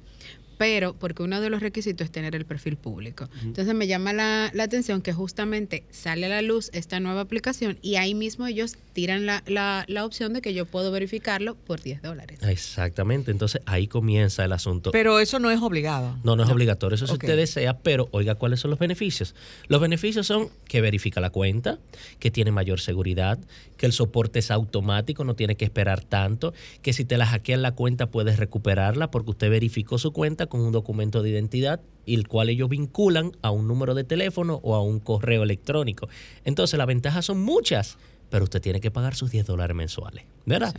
[0.58, 3.28] pero porque uno de los requisitos es tener el perfil público.
[3.42, 7.94] Entonces me llama la, atención que justamente sale a la luz esta nueva aplicación y
[7.94, 12.40] ahí mismo ellos tiran la, la, opción de que yo puedo verificarlo por 10 dólares.
[12.42, 14.90] Exactamente, entonces ahí comienza el asunto.
[14.90, 16.18] Pero eso no es obligado.
[16.24, 19.34] No, no es obligatorio, eso si usted desea, pero oiga cuáles son los beneficios.
[19.68, 21.78] Los beneficios son que verifica la cuenta,
[22.18, 23.38] que tiene mayor seguridad,
[23.78, 27.62] que el soporte es automático, no tiene que esperar tanto, que si te la hackean
[27.62, 32.14] la cuenta puedes recuperarla porque usted verificó su cuenta con un documento de identidad y
[32.14, 36.08] el cual ellos vinculan a un número de teléfono o a un correo electrónico.
[36.44, 37.96] Entonces las ventajas son muchas,
[38.30, 40.74] pero usted tiene que pagar sus 10 dólares mensuales, ¿verdad?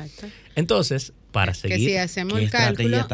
[0.55, 1.77] Entonces, para seguir...
[1.77, 3.07] Que si hacemos el cálculo,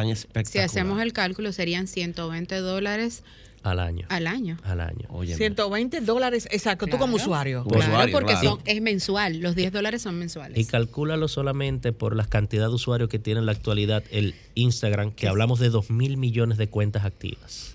[0.43, 3.24] si hacemos el cálculo serían 120 dólares
[3.65, 4.06] al año.
[4.10, 4.58] Al año.
[4.63, 5.08] Al año.
[5.23, 7.63] 120 dólares, exacto, tú como usuario.
[7.65, 10.58] Claro, porque Son, es mensual, los 10 dólares son mensuales.
[10.58, 15.12] Y calcúlalo solamente por la cantidad de usuarios que tiene en la actualidad el Instagram,
[15.12, 17.73] que hablamos de 2 mil millones de cuentas activas.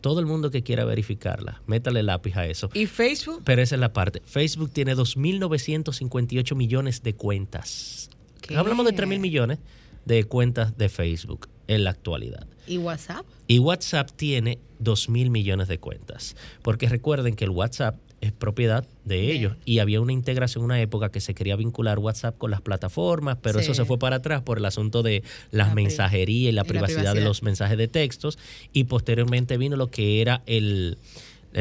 [0.00, 2.70] Todo el mundo que quiera verificarla, métale lápiz a eso.
[2.72, 3.42] ¿Y Facebook?
[3.44, 4.22] Pero esa es la parte.
[4.24, 8.10] Facebook tiene 2.958 millones de cuentas.
[8.56, 9.58] Hablamos de 3 mil millones
[10.04, 12.46] de cuentas de Facebook en la actualidad.
[12.66, 13.24] ¿Y WhatsApp?
[13.46, 16.36] Y WhatsApp tiene 2 mil millones de cuentas.
[16.62, 19.56] Porque recuerden que el WhatsApp es propiedad de ellos.
[19.64, 23.38] Y había una integración en una época que se quería vincular WhatsApp con las plataformas,
[23.40, 27.14] pero eso se fue para atrás por el asunto de las mensajerías y la privacidad
[27.14, 28.38] de los mensajes de textos.
[28.72, 30.98] Y posteriormente vino lo que era el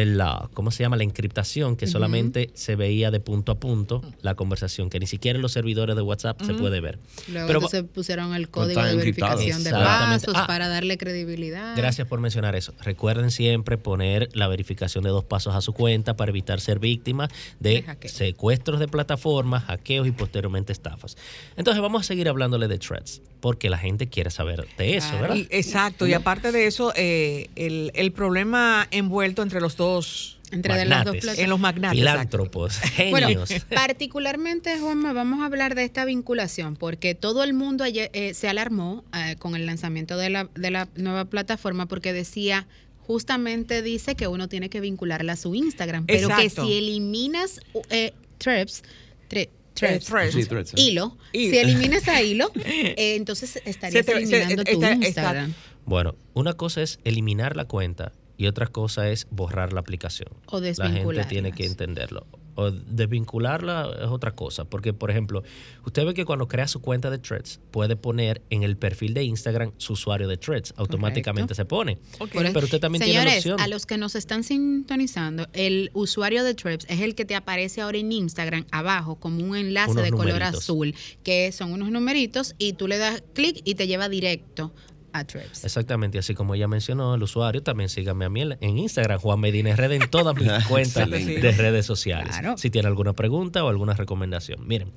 [0.04, 0.98] la, ¿cómo se llama?
[0.98, 5.38] La encriptación, que solamente se veía de punto a punto la conversación, que ni siquiera
[5.38, 7.00] en los servidores de WhatsApp se puede ver.
[7.30, 11.78] Luego Pero, se pusieron el código de verificación de pasos ah, para darle credibilidad.
[11.78, 12.74] Gracias por mencionar eso.
[12.82, 17.30] Recuerden siempre poner la verificación de dos pasos a su cuenta para evitar ser víctimas
[17.62, 21.16] de, secuestros de plataformas, hackeos y posteriormente estafas.
[21.56, 25.38] Entonces vamos a seguir hablándole de threads, porque la gente quiere saber de eso, ¿verdad?
[25.50, 29.85] exacto, y aparte de eso, eh, el, el problema envuelto entre los dos
[30.52, 32.00] entre las dos en los magnates.
[32.00, 33.50] Filántropos, genios.
[33.70, 39.04] particularmente, Juanma, vamos a hablar de esta vinculación, porque todo el mundo eh, se alarmó
[39.14, 42.68] eh, con el lanzamiento de la, de la nueva plataforma porque decía
[43.00, 48.14] justamente dice que uno tiene que vincularla a su Instagram, pero que si eliminas eh,
[48.40, 48.82] Treps,
[50.76, 55.54] hilo, si eliminas a hilo, entonces estarías eliminando tu Instagram.
[55.86, 60.30] bueno, una cosa es eliminar la cuenta y otra cosa es borrar la aplicación.
[60.48, 62.26] O La gente tiene que entenderlo.
[62.58, 64.64] O desvincularla es otra cosa.
[64.64, 65.44] Porque, por ejemplo,
[65.86, 69.24] usted ve que cuando crea su cuenta de Threads, puede poner en el perfil de
[69.24, 70.74] Instagram su usuario de Threads.
[70.78, 71.98] Automáticamente se pone.
[72.32, 73.60] Pero usted también tiene la opción.
[73.60, 77.82] A los que nos están sintonizando, el usuario de Threads es el que te aparece
[77.82, 82.74] ahora en Instagram abajo como un enlace de color azul, que son unos numeritos y
[82.74, 84.72] tú le das clic y te lleva directo
[85.64, 89.76] Exactamente, así como ella mencionó, el usuario también sígame a mí en Instagram, Juan Medina
[89.76, 92.36] Red, en todas mis cuentas de redes sociales.
[92.58, 94.68] Si tiene alguna pregunta o alguna recomendación.
[94.68, 94.92] Miren,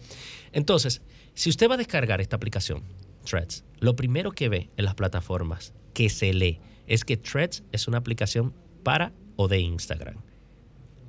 [0.52, 1.02] entonces,
[1.34, 2.82] si usted va a descargar esta aplicación,
[3.24, 7.86] Threads, lo primero que ve en las plataformas que se lee es que Threads es
[7.88, 10.16] una aplicación para o de Instagram.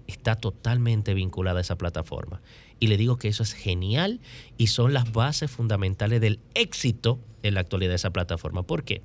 [0.08, 2.42] Está totalmente vinculada a esa plataforma.
[2.80, 4.20] Y le digo que eso es genial
[4.58, 8.64] y son las bases fundamentales del éxito en la actualidad de esa plataforma.
[8.64, 9.02] ¿Por qué?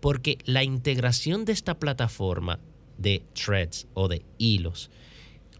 [0.00, 2.60] Porque la integración de esta plataforma
[2.96, 4.90] de threads o de hilos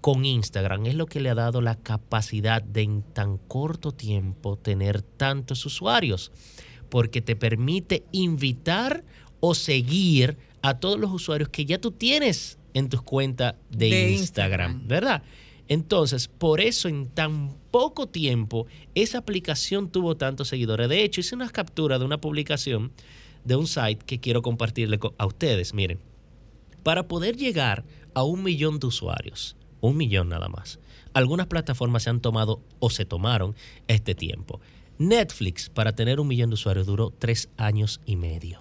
[0.01, 4.57] con Instagram es lo que le ha dado la capacidad de en tan corto tiempo
[4.57, 6.31] tener tantos usuarios,
[6.89, 9.05] porque te permite invitar
[9.41, 14.87] o seguir a todos los usuarios que ya tú tienes en tus cuentas de, Instagram,
[14.87, 15.23] ¿verdad?
[15.69, 20.89] Entonces, por eso en tan poco tiempo esa aplicación tuvo tantos seguidores.
[20.89, 22.93] De hecho, hice unas capturas de una publicación
[23.45, 25.75] de un site que quiero compartirle a ustedes.
[25.75, 25.99] Miren,
[26.83, 30.79] para poder llegar a un millón de usuarios, un millón nada más,
[31.13, 33.55] algunas plataformas se han tomado o se tomaron
[33.89, 34.61] este tiempo.
[34.99, 38.59] Netflix, para tener un millón de usuarios, duró tres años y medio.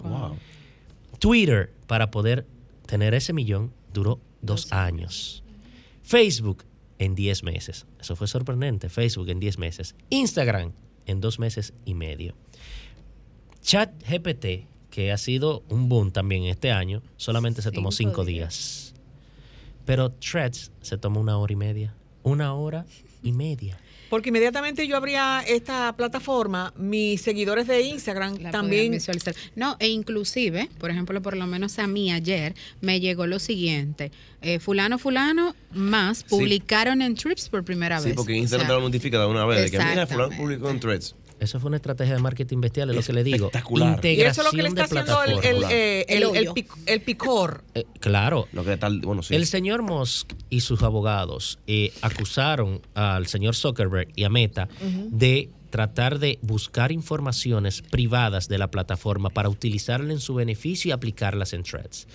[1.19, 2.45] Twitter, para poder
[2.85, 5.43] tener ese millón, duró dos años.
[6.03, 6.63] Facebook,
[6.99, 7.85] en diez meses.
[7.99, 8.89] Eso fue sorprendente.
[8.89, 9.95] Facebook en diez meses.
[10.09, 10.73] Instagram,
[11.05, 12.35] en dos meses y medio.
[13.61, 18.93] Chat GPT, que ha sido un boom también este año, solamente se tomó cinco días.
[19.85, 21.95] Pero Threads se tomó una hora y media.
[22.23, 22.85] Una hora
[23.23, 23.79] y media.
[24.09, 28.97] Porque inmediatamente yo abría esta plataforma, mis seguidores de Instagram también.
[29.55, 34.11] No, e inclusive, por ejemplo, por lo menos a mí ayer me llegó lo siguiente.
[34.41, 38.09] Eh, fulano, fulano, más publicaron en Trips por primera vez.
[38.09, 39.71] Sí, porque Instagram te lo notifica de una vez.
[39.71, 41.15] De que mira, fulano publicó en Threads.
[41.39, 43.47] Eso fue una estrategia de marketing bestial, es lo que le digo.
[43.47, 44.03] Espectacular.
[44.03, 46.05] y eso es lo que le está haciendo el, eh,
[46.85, 47.63] el, picor.
[47.75, 48.47] Eh, claro.
[49.29, 55.49] El señor Musk y sus abogados eh, acusaron al señor Zuckerberg y a Meta de
[55.69, 61.53] tratar de buscar informaciones privadas de la plataforma para utilizarla en su beneficio y aplicarlas
[61.53, 62.07] en threads.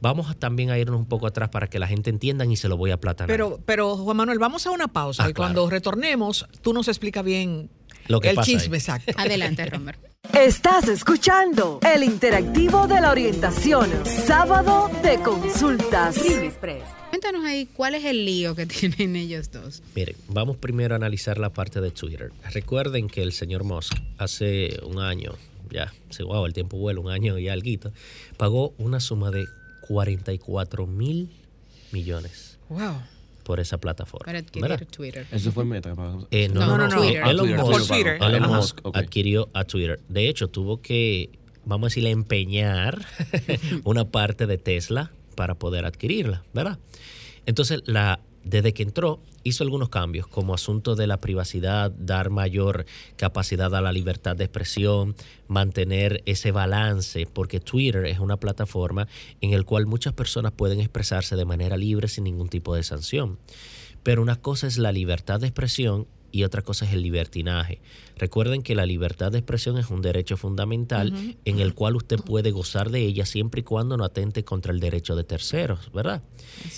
[0.00, 2.78] Vamos también a irnos un poco atrás para que la gente entienda y se lo
[2.78, 3.28] voy a platanar.
[3.28, 7.22] Pero, pero Juan Manuel, vamos a una pausa ah, y cuando retornemos, tú nos explicas
[7.22, 7.68] bien
[8.18, 9.12] el chisme, exacto.
[9.16, 9.96] Adelante, Romer.
[10.34, 16.18] Estás escuchando el interactivo de la orientación, sábado de consultas.
[17.08, 19.82] Cuéntanos ahí cuál es el lío que tienen ellos dos.
[19.94, 22.32] Miren, vamos primero a analizar la parte de Twitter.
[22.52, 25.32] Recuerden que el señor Musk hace un año,
[25.70, 27.90] ya, se wow, el tiempo vuela, un año y algo,
[28.36, 29.46] pagó una suma de
[29.88, 31.30] 44 mil
[31.92, 32.58] millones.
[32.68, 33.00] Wow
[33.50, 34.26] por esa plataforma.
[34.26, 35.26] Para adquirir Twitter.
[35.32, 35.92] Eso fue Meta.
[36.30, 39.98] Eh, no, no, no, no, Elon Musk, Elon Musk adquirió a Twitter.
[40.08, 41.30] De hecho, tuvo que,
[41.64, 43.04] vamos a decirle, empeñar
[43.82, 46.78] una parte de Tesla para poder adquirirla, ¿verdad?
[47.44, 52.86] Entonces, la desde que entró, hizo algunos cambios, como asunto de la privacidad, dar mayor
[53.16, 55.14] capacidad a la libertad de expresión,
[55.48, 59.08] mantener ese balance, porque Twitter es una plataforma
[59.40, 63.38] en la cual muchas personas pueden expresarse de manera libre sin ningún tipo de sanción.
[64.02, 67.80] Pero una cosa es la libertad de expresión y otra cosa es el libertinaje.
[68.16, 71.12] Recuerden que la libertad de expresión es un derecho fundamental
[71.44, 74.80] en el cual usted puede gozar de ella siempre y cuando no atente contra el
[74.80, 76.22] derecho de terceros, ¿verdad?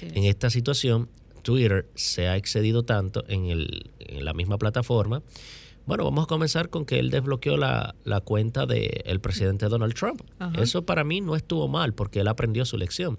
[0.01, 1.09] En esta situación,
[1.43, 5.23] Twitter se ha excedido tanto en, el, en la misma plataforma.
[5.85, 10.23] Bueno, vamos a comenzar con que él desbloqueó la, cuenta del presidente Donald Trump.
[10.57, 13.19] Eso para mí no estuvo mal porque él aprendió su lección.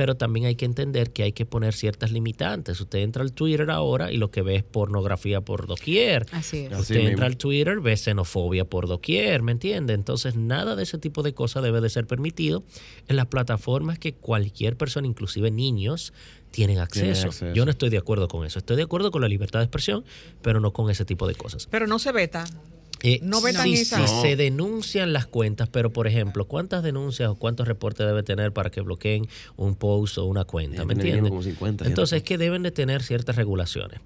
[0.00, 2.80] Pero también hay que entender que hay que poner ciertas limitantes.
[2.80, 6.24] Usted entra al Twitter ahora y lo que ve es pornografía por doquier.
[6.32, 6.78] Así es.
[6.78, 9.92] Usted entra al Twitter, ve xenofobia por doquier, ¿me entiende?
[9.92, 12.64] Entonces nada de ese tipo de cosas debe de ser permitido
[13.08, 16.14] en las plataformas que cualquier persona, inclusive niños,
[16.50, 17.28] tienen acceso.
[17.52, 18.58] Yo no estoy de acuerdo con eso.
[18.58, 20.06] Estoy de acuerdo con la libertad de expresión,
[20.40, 21.66] pero no con ese tipo de cosas.
[21.70, 22.46] Pero no se veta.
[23.02, 27.34] Eh, no vetan sí, sí, se denuncian las cuentas, pero por ejemplo, ¿cuántas denuncias o
[27.34, 30.84] cuántos reportes debe tener para que bloqueen un post o una cuenta?
[30.84, 31.32] ¿Me entiendes?
[31.82, 34.00] Entonces es que deben de tener ciertas regulaciones.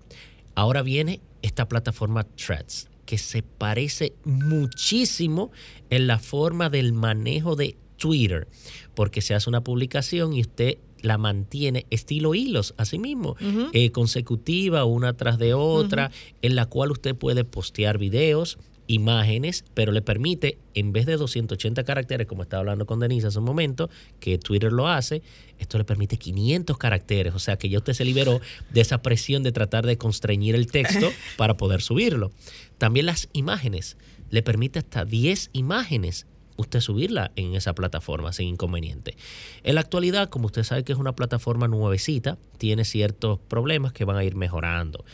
[0.55, 5.51] Ahora viene esta plataforma Threads, que se parece muchísimo
[5.91, 8.47] en la forma del manejo de Twitter,
[8.95, 13.37] porque se hace una publicación y usted la mantiene estilo hilos, así mismo,
[13.73, 19.93] eh, consecutiva, una tras de otra, en la cual usted puede postear videos, imágenes, pero
[19.93, 23.91] le permite, en vez de 280 caracteres, como estaba hablando con Denise hace un momento,
[24.21, 25.23] que Twitter lo hace,
[25.59, 29.43] esto le permite 500 caracteres, o sea que ya usted se liberó de esa presión
[29.43, 32.31] de tratar de constreñir el texto para poder subirlo.
[32.79, 33.97] También las imágenes,
[34.31, 39.17] le permite hasta 10 imágenes usted subirla en esa plataforma sin inconveniente.
[39.63, 44.05] En la actualidad, como usted sabe que es una plataforma nuevecita, tiene ciertos problemas que
[44.05, 45.05] van a ir mejorando.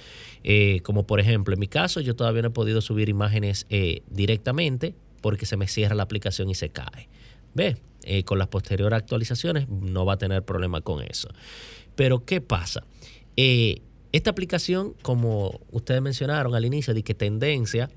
[0.45, 4.03] Eh, como por ejemplo, en mi caso, yo todavía no he podido subir imágenes eh,
[4.09, 7.09] directamente porque se me cierra la aplicación y se cae.
[7.55, 7.77] ¿Ve?
[8.05, 11.29] Eh, con las posteriores actualizaciones no va a tener problema con eso.
[11.95, 12.85] Pero, ¿qué pasa?
[14.13, 17.89] esta aplicación, como ustedes mencionaron al inicio, de que tendencia,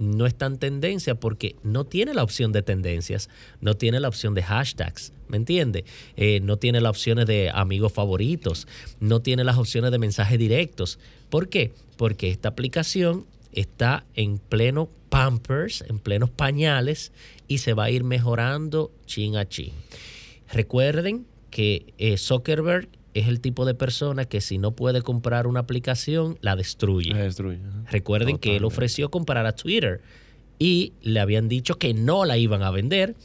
[0.00, 3.28] no es tan tendencia porque no tiene la opción de tendencias,
[3.60, 5.84] no tiene la opción de hashtags, ¿me entiende?
[6.16, 8.66] Eh, no tiene las opciones de amigos favoritos,
[8.98, 10.98] no tiene las opciones de mensajes directos.
[11.30, 11.72] ¿Por qué?
[11.96, 17.12] Porque esta aplicación está en pleno pampers, en plenos pañales
[17.48, 19.72] y se va a ir mejorando chin a chin.
[20.52, 25.60] Recuerden que eh, Zuckerberg es el tipo de persona que si no puede comprar una
[25.60, 27.12] aplicación, la destruye.
[27.90, 30.00] Recuerden que él ofreció comprar a Twitter
[30.58, 33.16] y le habían dicho que no la iban a vender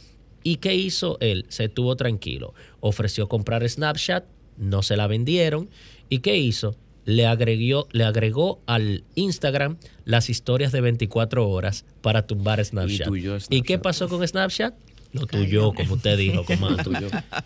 [0.46, 1.44] ¿Y qué hizo él?
[1.48, 2.54] Se estuvo tranquilo.
[2.78, 4.26] Ofreció comprar Snapchat,
[4.56, 5.68] no se la vendieron.
[6.08, 6.76] ¿Y qué hizo?
[7.06, 13.08] Le agregó, le agregó al Instagram las historias de 24 horas para tumbar Snapchat.
[13.48, 14.74] ¿Y, qué pasó con Snapchat?
[15.12, 16.90] Lo tuyo, como usted dijo, comando.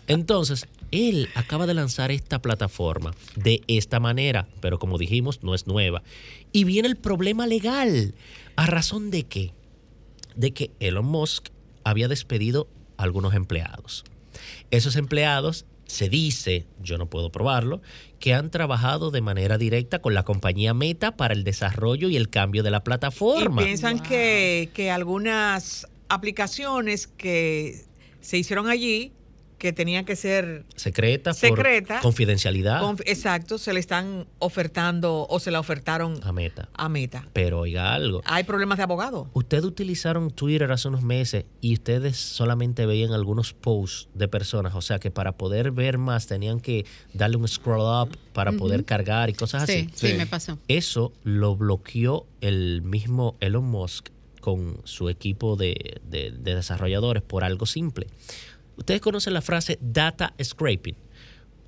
[0.07, 5.67] Entonces, él acaba de lanzar esta plataforma de esta manera, pero como dijimos, no es
[5.67, 6.03] nueva.
[6.51, 8.13] Y viene el problema legal.
[8.55, 9.53] ¿A razón de qué?
[10.35, 11.49] De que Elon Musk
[11.83, 14.03] había despedido algunos empleados.
[14.69, 17.81] Esos empleados se dice, yo no puedo probarlo,
[18.19, 22.29] que han trabajado de manera directa con la compañía Meta para el desarrollo y el
[22.29, 23.61] cambio de la plataforma.
[23.61, 27.85] Y piensan que, que algunas aplicaciones que
[28.21, 29.11] se hicieron allí
[29.61, 32.81] que tenía que ser secreta, secreta por confidencialidad.
[33.05, 36.69] exacto, se le están ofertando o se la ofertaron a Meta.
[36.73, 37.27] A Meta.
[37.31, 38.23] Pero oiga algo.
[38.25, 39.29] Hay problemas de abogado.
[39.33, 44.81] Ustedes utilizaron Twitter hace unos meses y ustedes solamente veían algunos posts de personas, o
[44.81, 49.29] sea que para poder ver más tenían que darle un scroll up para poder cargar
[49.29, 49.89] y cosas así.
[49.93, 50.57] Sí, sí, me pasó.
[50.67, 54.09] Eso lo bloqueó el mismo Elon Musk
[54.39, 58.07] con su equipo de, de desarrolladores por algo simple
[58.81, 60.95] Ustedes conocen la frase data scraping.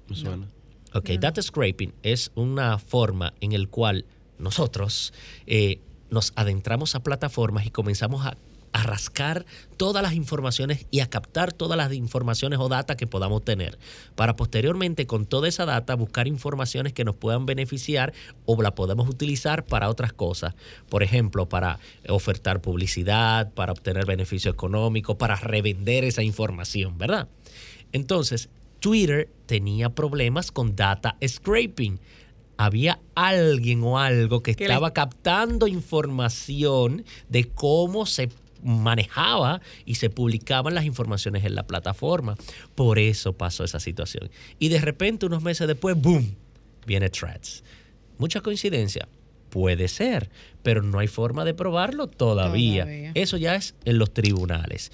[0.09, 0.47] Me suena.
[0.95, 4.05] Ok, data scraping es una forma en la cual
[4.39, 5.13] nosotros
[5.45, 8.35] eh, nos adentramos a plataformas y comenzamos a
[8.73, 9.45] a rascar
[9.77, 13.77] todas las informaciones y a captar todas las informaciones o data que podamos tener,
[14.15, 18.13] para posteriormente con toda esa data buscar informaciones que nos puedan beneficiar
[18.45, 20.55] o la podemos utilizar para otras cosas.
[20.89, 27.27] Por ejemplo, para ofertar publicidad, para obtener beneficio económico, para revender esa información, ¿verdad?
[27.91, 28.49] Entonces,
[28.79, 31.99] Twitter tenía problemas con data scraping
[32.57, 38.29] había alguien o algo que estaba captando información de cómo se
[38.63, 42.35] manejaba y se publicaban las informaciones en la plataforma.
[42.75, 44.29] Por eso pasó esa situación.
[44.59, 46.35] Y de repente, unos meses después, ¡boom!
[46.85, 47.63] Viene Threads.
[48.17, 49.07] Mucha coincidencia.
[49.49, 50.31] Puede ser,
[50.63, 53.11] pero no hay forma de probarlo todavía.
[53.13, 54.91] Eso ya es en los tribunales.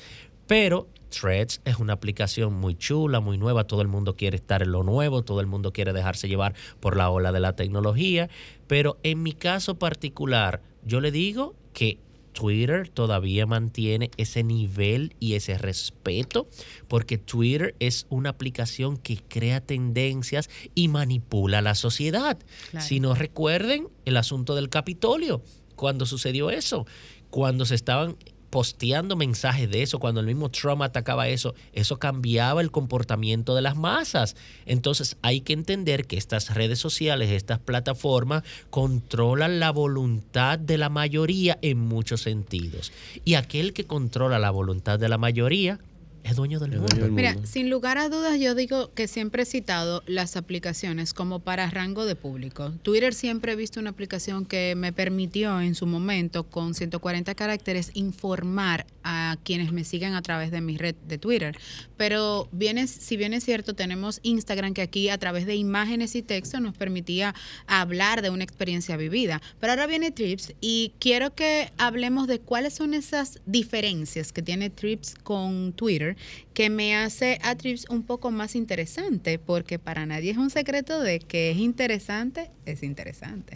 [0.48, 3.66] Pero Threads es una aplicación muy chula, muy nueva.
[3.66, 6.98] Todo el mundo quiere estar en lo nuevo, todo el mundo quiere dejarse llevar por
[6.98, 8.30] la ola de la tecnología.
[8.68, 12.00] Pero en mi caso particular, yo le digo que
[12.34, 16.48] Twitter todavía mantiene ese nivel y ese respeto,
[16.88, 22.38] porque Twitter es una aplicación que crea tendencias y manipula la sociedad.
[22.80, 25.42] Si no recuerden el asunto del Capitolio,
[25.76, 26.86] cuando sucedió eso,
[27.30, 28.18] cuando se estaban
[28.50, 33.62] posteando mensajes de eso, cuando el mismo Trump atacaba eso, eso cambiaba el comportamiento de
[33.62, 34.36] las masas.
[34.66, 40.89] Entonces hay que entender que estas redes sociales, estas plataformas, controlan la voluntad de la
[40.89, 42.91] mayoría en muchos sentidos.
[43.26, 45.80] Y aquel que controla la voluntad de la mayoría
[46.24, 47.08] es dueño del mundo.
[47.10, 51.70] Mira, sin lugar a dudas, yo digo que siempre he citado las aplicaciones como para
[51.70, 52.72] rango de público.
[52.84, 57.92] Twitter siempre he visto una aplicación que me permitió en su momento, con 140 caracteres,
[57.94, 61.58] informar a quienes me siguen a través de mi red de Twitter.
[61.98, 66.22] Pero viene, si bien es cierto, tenemos Instagram que aquí a través de imágenes y
[66.22, 67.34] texto nos permitía
[67.68, 69.42] hablar de una experiencia vivida.
[69.60, 74.70] Pero ahora viene Trips y quiero que hablemos de cuáles son esas diferencias que tiene
[74.70, 76.09] Trips con Twitter
[76.53, 81.01] que me hace a Trips un poco más interesante, porque para nadie es un secreto
[81.01, 83.53] de que es interesante, es interesante.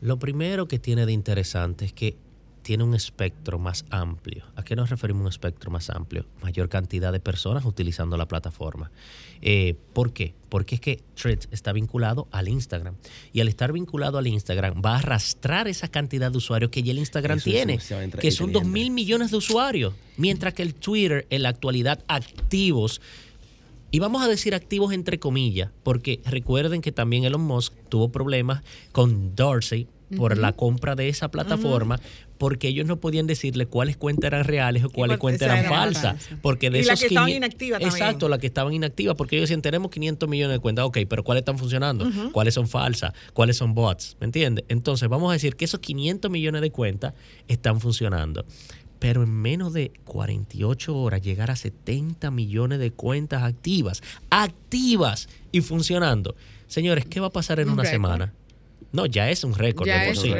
[0.00, 2.16] Lo primero que tiene de interesante es que
[2.62, 4.44] tiene un espectro más amplio.
[4.56, 6.26] ¿A qué nos referimos un espectro más amplio?
[6.42, 8.90] Mayor cantidad de personas utilizando la plataforma.
[9.40, 10.34] Eh, ¿Por qué?
[10.48, 12.94] Porque es que Threads está vinculado al Instagram.
[13.32, 16.92] Y al estar vinculado al Instagram, va a arrastrar esa cantidad de usuarios que ya
[16.92, 17.78] el Instagram tiene,
[18.20, 19.94] que son 2 mil millones de usuarios.
[20.16, 23.00] Mientras que el Twitter, en la actualidad, activos,
[23.90, 28.62] y vamos a decir activos entre comillas, porque recuerden que también Elon Musk tuvo problemas
[28.92, 29.86] con Dorsey
[30.16, 32.00] por la compra de esa plataforma,
[32.42, 36.16] porque ellos no podían decirle cuáles cuentas eran reales o cuáles cuentas eran falsas.
[36.40, 38.02] Porque de y esos la que estaban inactivas también.
[38.02, 41.22] Exacto, las que estaban inactivas, porque ellos decían, tenemos 500 millones de cuentas, ok, pero
[41.22, 42.10] ¿cuáles están funcionando?
[42.32, 43.12] ¿Cuáles son falsas?
[43.32, 44.16] ¿Cuáles son bots?
[44.18, 44.64] ¿Me entiendes?
[44.66, 47.14] Entonces, vamos a decir que esos 500 millones de cuentas
[47.46, 48.44] están funcionando
[48.98, 55.60] pero en menos de 48 horas llegar a 70 millones de cuentas activas, activas y
[55.60, 56.34] funcionando.
[56.66, 58.32] Señores, ¿qué va a pasar en una semana?
[58.92, 60.32] No, ya es un récord de por sí.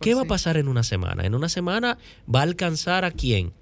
[0.00, 1.26] ¿Qué va a pasar en una semana?
[1.26, 1.98] En una semana
[2.32, 3.52] va a alcanzar a quién?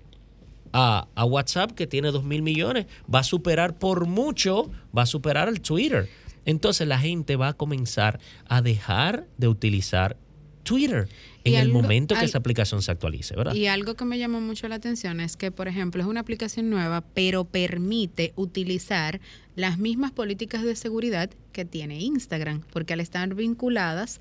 [0.73, 2.87] A, a WhatsApp, que tiene 2 mil millones.
[3.13, 6.09] Va a superar por mucho, va a superar al Twitter.
[6.45, 10.17] Entonces la gente va a comenzar a dejar de utilizar
[10.63, 11.09] Twitter.
[11.47, 13.55] En el momento que esa aplicación se actualice, ¿verdad?
[13.55, 16.71] Y algo que me llamó mucho la atención es que, por ejemplo, es una aplicación
[16.71, 19.21] nueva, pero permite utilizar
[19.55, 24.21] las mismas políticas de seguridad que tiene Instagram, porque al estar vinculadas,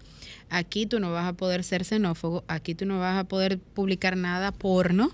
[0.49, 4.15] aquí tú no vas a poder ser xenófobo, aquí tú no vas a poder publicar
[4.15, 5.11] nada porno,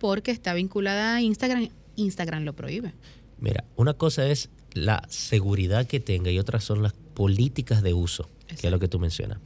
[0.00, 2.92] porque está vinculada a Instagram, Instagram lo prohíbe.
[3.38, 8.28] Mira, una cosa es la seguridad que tenga y otras son las políticas de uso,
[8.60, 9.38] que es lo que tú mencionas.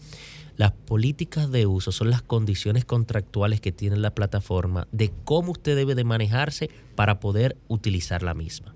[0.56, 5.74] Las políticas de uso son las condiciones contractuales que tiene la plataforma de cómo usted
[5.74, 8.74] debe de manejarse para poder utilizar la misma.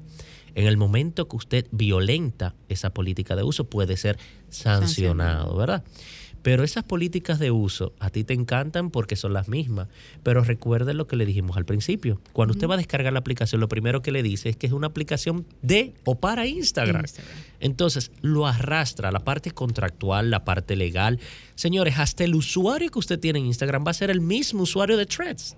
[0.54, 4.18] En el momento que usted violenta esa política de uso puede ser
[4.48, 5.84] sancionado, ¿verdad?
[6.48, 9.88] Pero esas políticas de uso a ti te encantan porque son las mismas.
[10.22, 12.22] Pero recuerden lo que le dijimos al principio.
[12.32, 14.72] Cuando usted va a descargar la aplicación, lo primero que le dice es que es
[14.72, 17.04] una aplicación de o para Instagram.
[17.60, 21.20] Entonces, lo arrastra la parte contractual, la parte legal.
[21.54, 24.96] Señores, hasta el usuario que usted tiene en Instagram va a ser el mismo usuario
[24.96, 25.54] de Threads.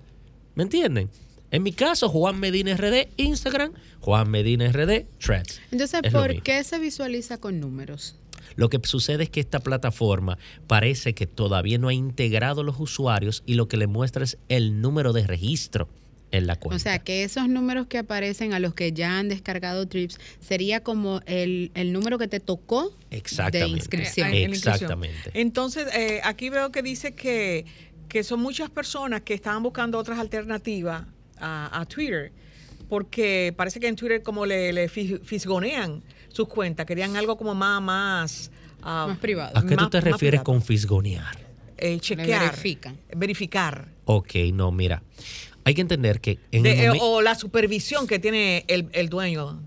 [0.57, 1.09] ¿Me entienden?
[1.53, 5.61] En mi caso, Juan Medina RD, Instagram, Juan Medina RD, Threads.
[5.71, 8.17] Entonces, ¿por qué se visualiza con números?
[8.57, 13.43] Lo que sucede es que esta plataforma parece que todavía no ha integrado los usuarios
[13.47, 15.89] y lo que le muestra es el número de registro
[16.31, 16.77] en la cuenta.
[16.77, 20.83] O sea, que esos números que aparecen a los que ya han descargado Trips sería
[20.83, 24.29] como el, número que te tocó de inscripción.
[24.33, 25.31] Exactamente.
[25.35, 27.65] Entonces, eh, aquí veo que dice que,
[28.09, 31.05] que son muchas personas que estaban buscando otras alternativas
[31.43, 32.33] a, Twitter,
[32.89, 37.83] porque parece que en Twitter como le, le fisgonean sus cuentas, querían algo como más,
[37.83, 38.51] más,
[38.83, 39.57] ah, privado.
[39.57, 41.39] ¿A qué tú te refieres con fisgonear?
[41.77, 42.55] Eh, chequear.
[43.17, 43.89] Verificar.
[44.05, 45.03] Ok, no, mira.
[45.65, 49.61] Hay que entender que en el O la supervisión que tiene el, el dueño.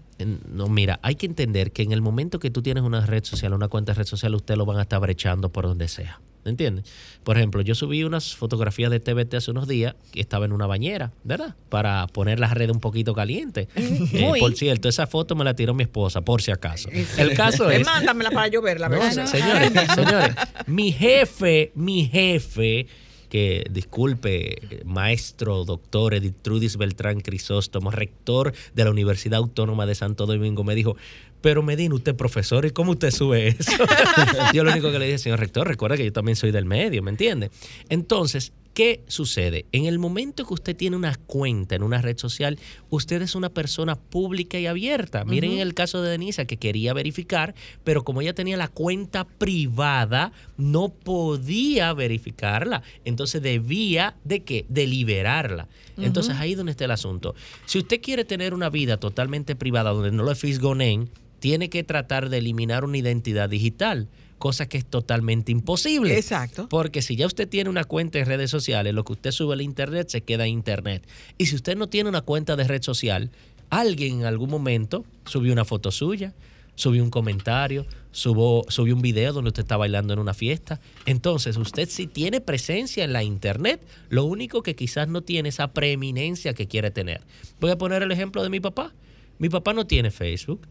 [0.49, 3.53] No, mira, hay que entender que en el momento que tú tienes una red social,
[3.53, 6.20] una cuenta de red social, usted lo van a estar brechando por donde sea.
[6.46, 6.86] ¿Entiendes?
[7.24, 10.68] Por ejemplo, yo subí unas fotografías de TBT hace unos días que estaba en una
[10.68, 11.56] bañera, ¿verdad?
[11.70, 13.68] Para poner la red un poquito caliente.
[14.14, 16.89] Eh, por cierto, esa foto me la tiró mi esposa, por si acaso.
[17.18, 17.86] El caso es.
[17.86, 19.26] Mándamela para yo verla, ¿verdad?
[19.26, 20.36] señores, señores,
[20.68, 22.88] mi jefe, mi jefe
[23.34, 30.64] que, disculpe, maestro, doctor Editrudis Beltrán Crisóstomo, rector de la Universidad Autónoma de Santo Domingo,
[30.64, 30.96] me dijo,
[31.44, 33.74] pero Medina, usted es profesor, ¿y cómo usted sube eso?
[34.54, 37.04] yo lo único que le dije, señor rector, recuerda que yo también soy del medio,
[37.04, 37.52] ¿me entiende?
[37.89, 39.66] Entonces, ¿qué sucede?
[39.74, 42.58] En el momento que usted tiene una cuenta en una red social,
[42.89, 45.26] usted es una persona pública y abierta.
[45.26, 49.26] Miren en el caso de Denisa, que quería verificar, pero como ella tenía la cuenta
[49.26, 52.84] privada, no podía verificarla.
[53.04, 54.66] Entonces debía de qué?
[54.70, 55.68] De liberarla.
[55.98, 57.36] Entonces ahí es donde está el asunto.
[57.66, 61.10] Si usted quiere tener una vida totalmente privada, donde no lo fisgonen,
[61.44, 66.18] tiene que tratar de eliminar una identidad digital, cosa que es totalmente imposible.
[66.18, 66.70] Exacto.
[66.70, 69.60] Porque si ya usted tiene una cuenta en redes sociales, lo que usted sube al
[69.60, 71.06] internet se queda en internet.
[71.38, 73.30] Y si usted no tiene una cuenta de red social,
[73.70, 76.34] alguien en algún momento subió una foto suya,
[76.76, 80.80] subió un comentario, subió, subió un video donde usted está bailando en una fiesta.
[81.06, 85.74] Entonces, usted si tiene presencia en la internet, lo único que quizás no tiene esa
[85.74, 87.20] preeminencia que quiere tener.
[87.60, 88.94] Voy a poner el ejemplo de mi papá.
[89.39, 90.62] Mi papá no tiene Facebook,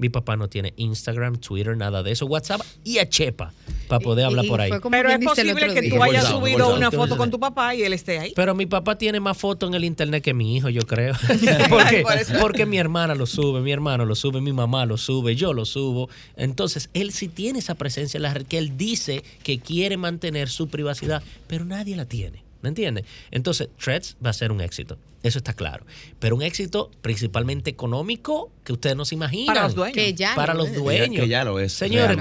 [0.00, 3.52] mi papá no tiene Instagram, Twitter, nada de eso, WhatsApp y a Chepa
[3.86, 4.70] para poder hablar por ahí.
[4.90, 8.18] Pero es posible que tú hayas subido una foto con tu papá y él esté
[8.18, 8.32] ahí.
[8.34, 11.14] Pero mi papá tiene más fotos en el internet que mi hijo, yo creo.
[11.68, 12.04] porque,
[12.40, 15.66] porque mi hermana lo sube, mi hermano lo sube, mi mamá lo sube, yo lo
[15.66, 16.08] subo.
[16.36, 20.48] Entonces, él sí tiene esa presencia en la red que él dice que quiere mantener
[20.48, 22.49] su privacidad, pero nadie la tiene.
[22.62, 23.04] ¿Me entiendes?
[23.30, 24.98] Entonces, Threads va a ser un éxito.
[25.22, 25.84] Eso está claro.
[26.18, 29.54] Pero un éxito principalmente económico que ustedes no se imaginan.
[29.54, 30.34] Para los dueños.
[30.34, 31.22] para los dueños.
[31.22, 31.72] Que ya lo es.
[31.72, 32.18] Señores,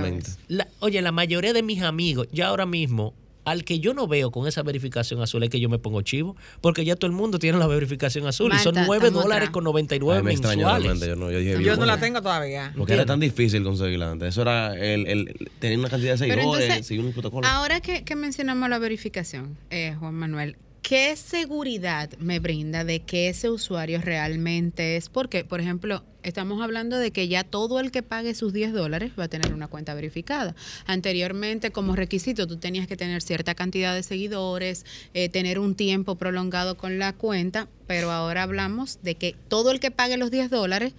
[0.79, 3.13] oye, la mayoría de mis amigos ya ahora mismo
[3.49, 6.35] al que yo no veo con esa verificación azul es que yo me pongo chivo,
[6.61, 10.23] porque ya todo el mundo tiene la verificación azul y son 9 dólares con 99
[10.23, 10.99] mensuales.
[10.99, 12.73] Yo no, yo, no la tengo todavía.
[12.77, 14.29] Porque era tan difícil conseguirla antes.
[14.29, 17.47] Eso era el, el tener una cantidad de seguidores, seguir un protocolo.
[17.47, 23.29] Ahora que, que mencionamos la verificación, eh, Juan Manuel, ¿qué seguridad me brinda de que
[23.29, 25.09] ese usuario realmente es?
[25.09, 29.11] Porque, por ejemplo, estamos hablando de que ya todo el que pague sus 10 dólares
[29.19, 30.55] va a tener una cuenta verificada.
[30.85, 36.15] Anteriormente, como requisito, tú tenías que tener cierta cantidad de seguidores, eh, tener un tiempo
[36.15, 40.49] prolongado con la cuenta, pero ahora hablamos de que todo el que pague los 10
[40.49, 40.93] dólares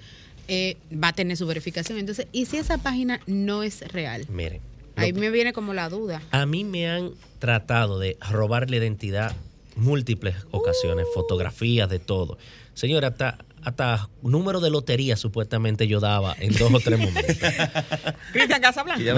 [0.48, 1.98] eh, va a tener su verificación.
[1.98, 4.26] Entonces, ¿y si esa página no es real?
[4.28, 4.60] Miren.
[4.96, 6.20] Ahí me viene como la duda.
[6.30, 9.34] A mí me han tratado de robar la identidad
[9.80, 12.38] múltiples ocasiones, fotografías de todo.
[12.74, 17.36] Señora, hasta, hasta número de lotería supuestamente yo daba en dos o tres momentos.
[18.32, 19.14] Cristian Casablanca.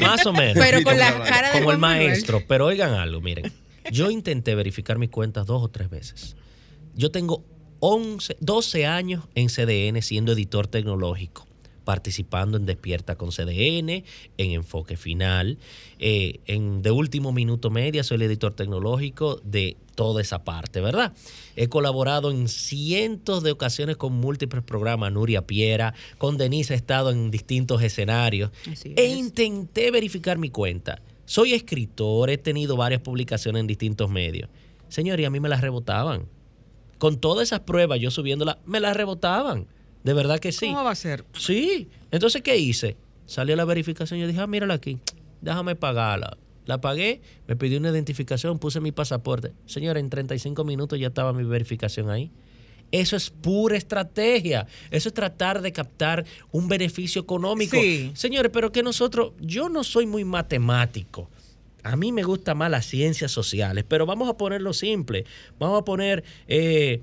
[0.00, 0.56] Más o menos.
[0.64, 2.42] Pero con la cara de Como el maestro.
[2.46, 3.52] Pero oigan algo, miren.
[3.90, 6.36] Yo intenté verificar mis cuentas dos o tres veces.
[6.94, 7.44] Yo tengo
[7.80, 11.46] 11, 12 años en CDN siendo editor tecnológico
[11.84, 14.04] participando en Despierta con CDN,
[14.38, 15.58] en Enfoque Final,
[15.98, 21.12] eh, en De Último Minuto Media, soy el editor tecnológico de toda esa parte, ¿verdad?
[21.56, 27.10] He colaborado en cientos de ocasiones con múltiples programas, Nuria Piera, con Denise he estado
[27.10, 28.50] en distintos escenarios
[28.96, 31.00] e intenté verificar mi cuenta.
[31.24, 34.48] Soy escritor, he tenido varias publicaciones en distintos medios.
[34.88, 36.26] Señor, y a mí me las rebotaban.
[36.98, 39.66] Con todas esas pruebas, yo subiéndolas, me las rebotaban.
[40.04, 40.66] De verdad que sí.
[40.66, 41.24] ¿Cómo va a ser?
[41.34, 41.88] Sí.
[42.10, 42.96] Entonces, ¿qué hice?
[43.26, 44.98] Salió la verificación y yo dije, ah, mírala aquí,
[45.40, 46.36] déjame pagarla.
[46.66, 49.52] La pagué, me pidió una identificación, puse mi pasaporte.
[49.66, 52.30] Señora, en 35 minutos ya estaba mi verificación ahí.
[52.92, 54.66] Eso es pura estrategia.
[54.90, 57.76] Eso es tratar de captar un beneficio económico.
[57.76, 58.12] Sí.
[58.14, 61.30] Señores, pero que nosotros, yo no soy muy matemático.
[61.82, 65.24] A mí me gusta más las ciencias sociales, pero vamos a ponerlo simple.
[65.58, 67.00] Vamos a poner eh,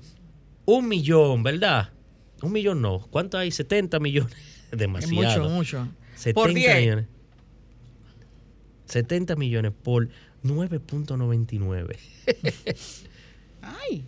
[0.64, 1.90] un millón, ¿verdad?
[2.42, 3.06] Un millón no.
[3.10, 3.50] ¿Cuánto hay?
[3.50, 4.34] 70 millones.
[4.72, 5.48] Demasiado.
[5.48, 5.88] mucho, mucho.
[6.16, 6.76] 70 por 10.
[6.76, 7.06] millones.
[8.86, 10.08] 70 millones por
[10.44, 11.96] 9.99.
[13.62, 14.04] Ay.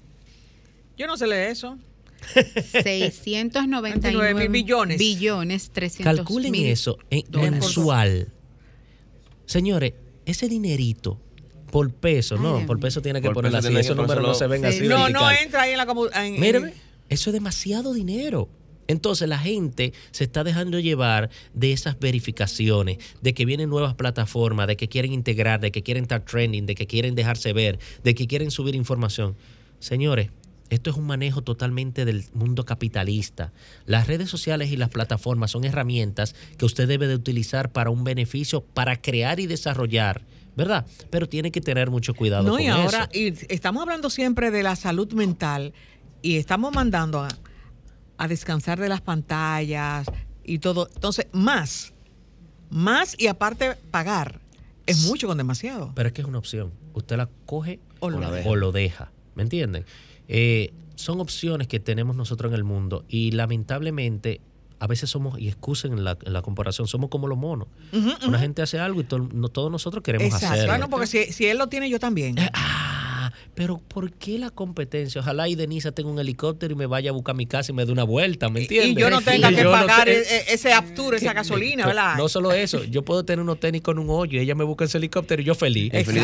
[0.97, 1.79] Yo no sé leer eso.
[2.83, 4.99] 699 billones.
[4.99, 8.29] Billones, 300 Calculen eso en mensual.
[9.47, 11.21] Señores, ese dinerito
[11.71, 14.87] por peso, no, por peso tiene que poner así, esos números no se ven así.
[14.87, 16.29] No, no entra ahí en la computadora.
[16.29, 16.75] Míreme.
[17.13, 18.49] Eso es demasiado dinero.
[18.89, 24.67] Entonces la gente se está dejando llevar de esas verificaciones, de que vienen nuevas plataformas,
[24.67, 28.15] de que quieren integrar, de que quieren estar trending, de que quieren dejarse ver, de
[28.15, 29.37] que quieren subir información.
[29.79, 30.31] Señores,
[30.71, 33.53] esto es un manejo totalmente del mundo capitalista.
[33.85, 38.05] Las redes sociales y las plataformas son herramientas que usted debe de utilizar para un
[38.05, 40.23] beneficio, para crear y desarrollar.
[40.55, 40.85] ¿Verdad?
[41.09, 42.45] Pero tiene que tener mucho cuidado.
[42.45, 45.73] No, y ahora, y estamos hablando siempre de la salud mental
[46.23, 47.27] y estamos mandando
[48.19, 50.07] a, descansar de las pantallas
[50.45, 50.89] y todo.
[50.95, 51.93] Entonces, más,
[52.71, 54.41] más y aparte pagar.
[54.87, 55.93] Es mucho con demasiado.
[55.95, 56.73] Pero es que es una opción.
[56.95, 59.11] Usted la coge o lo, deja.
[59.35, 59.85] ¿Me entienden?
[60.29, 64.41] Eh, son opciones que tenemos nosotros en el mundo y lamentablemente
[64.83, 67.69] a veces somos, y excusen la, la comparación, somos como los monos.
[68.27, 70.67] Una gente hace algo y todos nosotros queremos hacerlo.
[70.67, 72.35] Bueno, porque si, si, él lo tiene, yo también.
[72.53, 72.82] Ah,
[73.55, 75.21] pero ¿por qué la competencia?
[75.21, 77.85] Ojalá y Denisa tenga un helicóptero y me vaya a buscar mi casa y me
[77.85, 78.93] dé una vuelta, ¿me entiendes?
[78.93, 82.17] Y yo no tenga que pagar e-, e-, ese Aptur, esa gasolina, ¿verdad?
[82.17, 84.85] No solo eso, yo puedo tener unos tenis con un hoyo y ella me busca
[84.85, 85.93] ese helicóptero y yo feliz.
[85.93, 86.23] feliz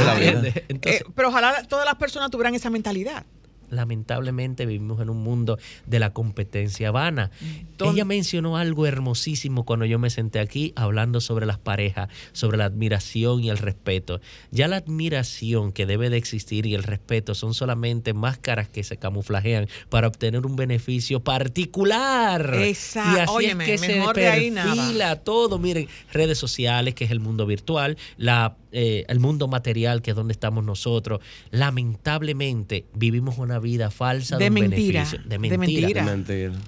[0.69, 3.25] eh, pero ojalá todas las personas tuvieran esa mentalidad
[3.71, 7.31] lamentablemente vivimos en un mundo de la competencia vana.
[7.79, 12.65] Ella mencionó algo hermosísimo cuando yo me senté aquí hablando sobre las parejas, sobre la
[12.67, 14.21] admiración y el respeto.
[14.51, 18.97] Ya la admiración que debe de existir y el respeto son solamente máscaras que se
[18.97, 22.55] camuflajean para obtener un beneficio particular.
[22.55, 23.41] Exacto.
[23.41, 25.59] Y así es que se perfila todo.
[25.59, 30.17] Miren, redes sociales, que es el mundo virtual, la eh, el mundo material, que es
[30.17, 36.05] donde estamos nosotros, lamentablemente vivimos una vida falsa de, mentira, De mentira.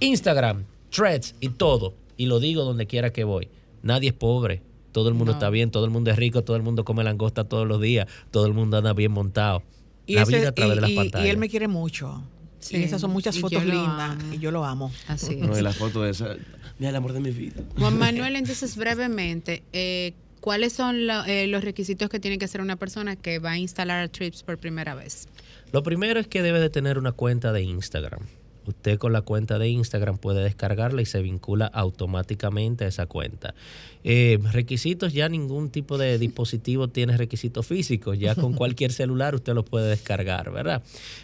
[0.00, 1.94] Instagram, threads y todo.
[2.16, 3.48] Y lo digo donde quiera que voy.
[3.82, 4.62] Nadie es pobre.
[4.92, 7.44] Todo el mundo está bien, todo el mundo es rico, todo el mundo come langosta
[7.44, 9.62] todos los días, todo el mundo anda bien montado.
[10.06, 11.26] Y la vida a través de las pantallas.
[11.26, 12.22] Y él me quiere mucho.
[12.58, 12.76] Sí.
[12.76, 14.92] Y esas son muchas fotos lindas y yo lo amo.
[15.06, 15.40] Así es.
[15.40, 16.36] No, y la foto de esa,
[16.78, 17.62] mira el amor de mi vida.
[17.78, 22.76] Juan Manuel, entonces brevemente, eh, ¿Cuáles son eh, los requisitos que tiene que hacer una
[22.76, 25.28] persona que va a instalar Trips por primera vez?
[25.72, 28.22] Lo primero es que debe de tener una cuenta de Instagram.
[28.66, 33.54] Usted con la cuenta de Instagram puede descargarla y se vincula automáticamente a esa cuenta.
[34.02, 39.52] Eh, requisitos, ya ningún tipo de dispositivo tiene requisitos físicos, ya con cualquier celular usted
[39.54, 40.82] lo puede descargar, ¿verdad?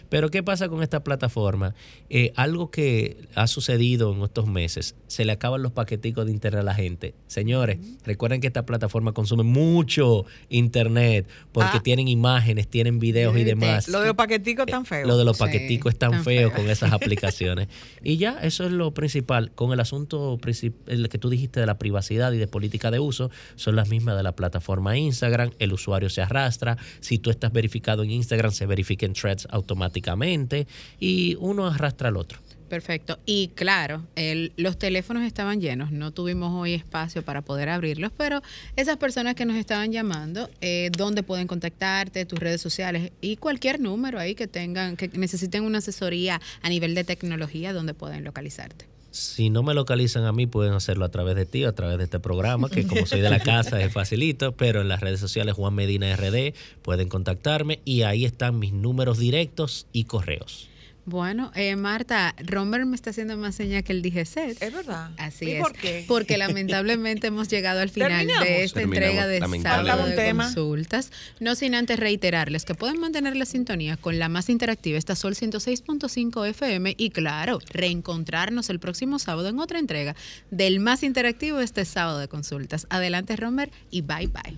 [0.09, 1.73] Pero ¿qué pasa con esta plataforma?
[2.09, 6.61] Eh, algo que ha sucedido en estos meses, se le acaban los paqueticos de internet
[6.61, 7.15] a la gente.
[7.25, 11.83] Señores, recuerden que esta plataforma consume mucho internet porque ah.
[11.83, 13.87] tienen imágenes, tienen videos y demás.
[13.87, 15.07] Lo de los paqueticos tan feo.
[15.07, 17.67] Lo de los paqueticos es tan, feo, con esas aplicaciones.
[18.03, 19.51] y ya, eso es lo principal.
[19.55, 20.37] Con el asunto
[20.87, 24.17] el que tú dijiste de la privacidad y de política de uso son las mismas
[24.17, 25.51] de la plataforma Instagram.
[25.59, 26.77] El usuario se arrastra.
[26.99, 30.67] Si tú estás verificado en Instagram, se verifica en threads automáticamente
[30.99, 32.39] y uno arrastra al otro.
[32.67, 33.17] Perfecto.
[33.25, 34.05] Y claro,
[34.57, 38.41] los teléfonos estaban llenos, no tuvimos hoy espacio para poder abrirlos, pero
[38.75, 42.25] esas personas que nos estaban llamando, eh, ¿dónde pueden contactarte?
[42.25, 46.93] Tus redes sociales y cualquier número ahí que tengan, que necesiten una asesoría a nivel
[46.93, 48.96] de tecnología, ¿dónde pueden localizarte?
[49.17, 52.03] Si no me localizan a mí, pueden hacerlo a través de ti, a través de
[52.03, 55.55] este programa, que como soy de la casa es facilito, pero en las redes sociales
[55.55, 56.53] Juan Medina RD
[56.83, 60.69] pueden contactarme y ahí están mis números directos y correos.
[61.07, 64.61] Bueno, eh, Marta, Romer me está haciendo más señas que el DGC.
[64.61, 65.11] Es verdad.
[65.15, 65.61] Así es.
[65.61, 66.03] ¿Por qué?
[66.05, 71.13] Porque lamentablemente hemos llegado al final de esta entrega de sábado de consultas.
[71.39, 75.35] No sin antes reiterarles que pueden mantener la sintonía con la más interactiva, esta Sol
[75.35, 80.13] 106.5 FM y claro, reencontrarnos el próximo sábado en otra entrega
[80.51, 82.85] del más interactivo este sábado de consultas.
[82.89, 84.57] Adelante, Romer, y bye bye.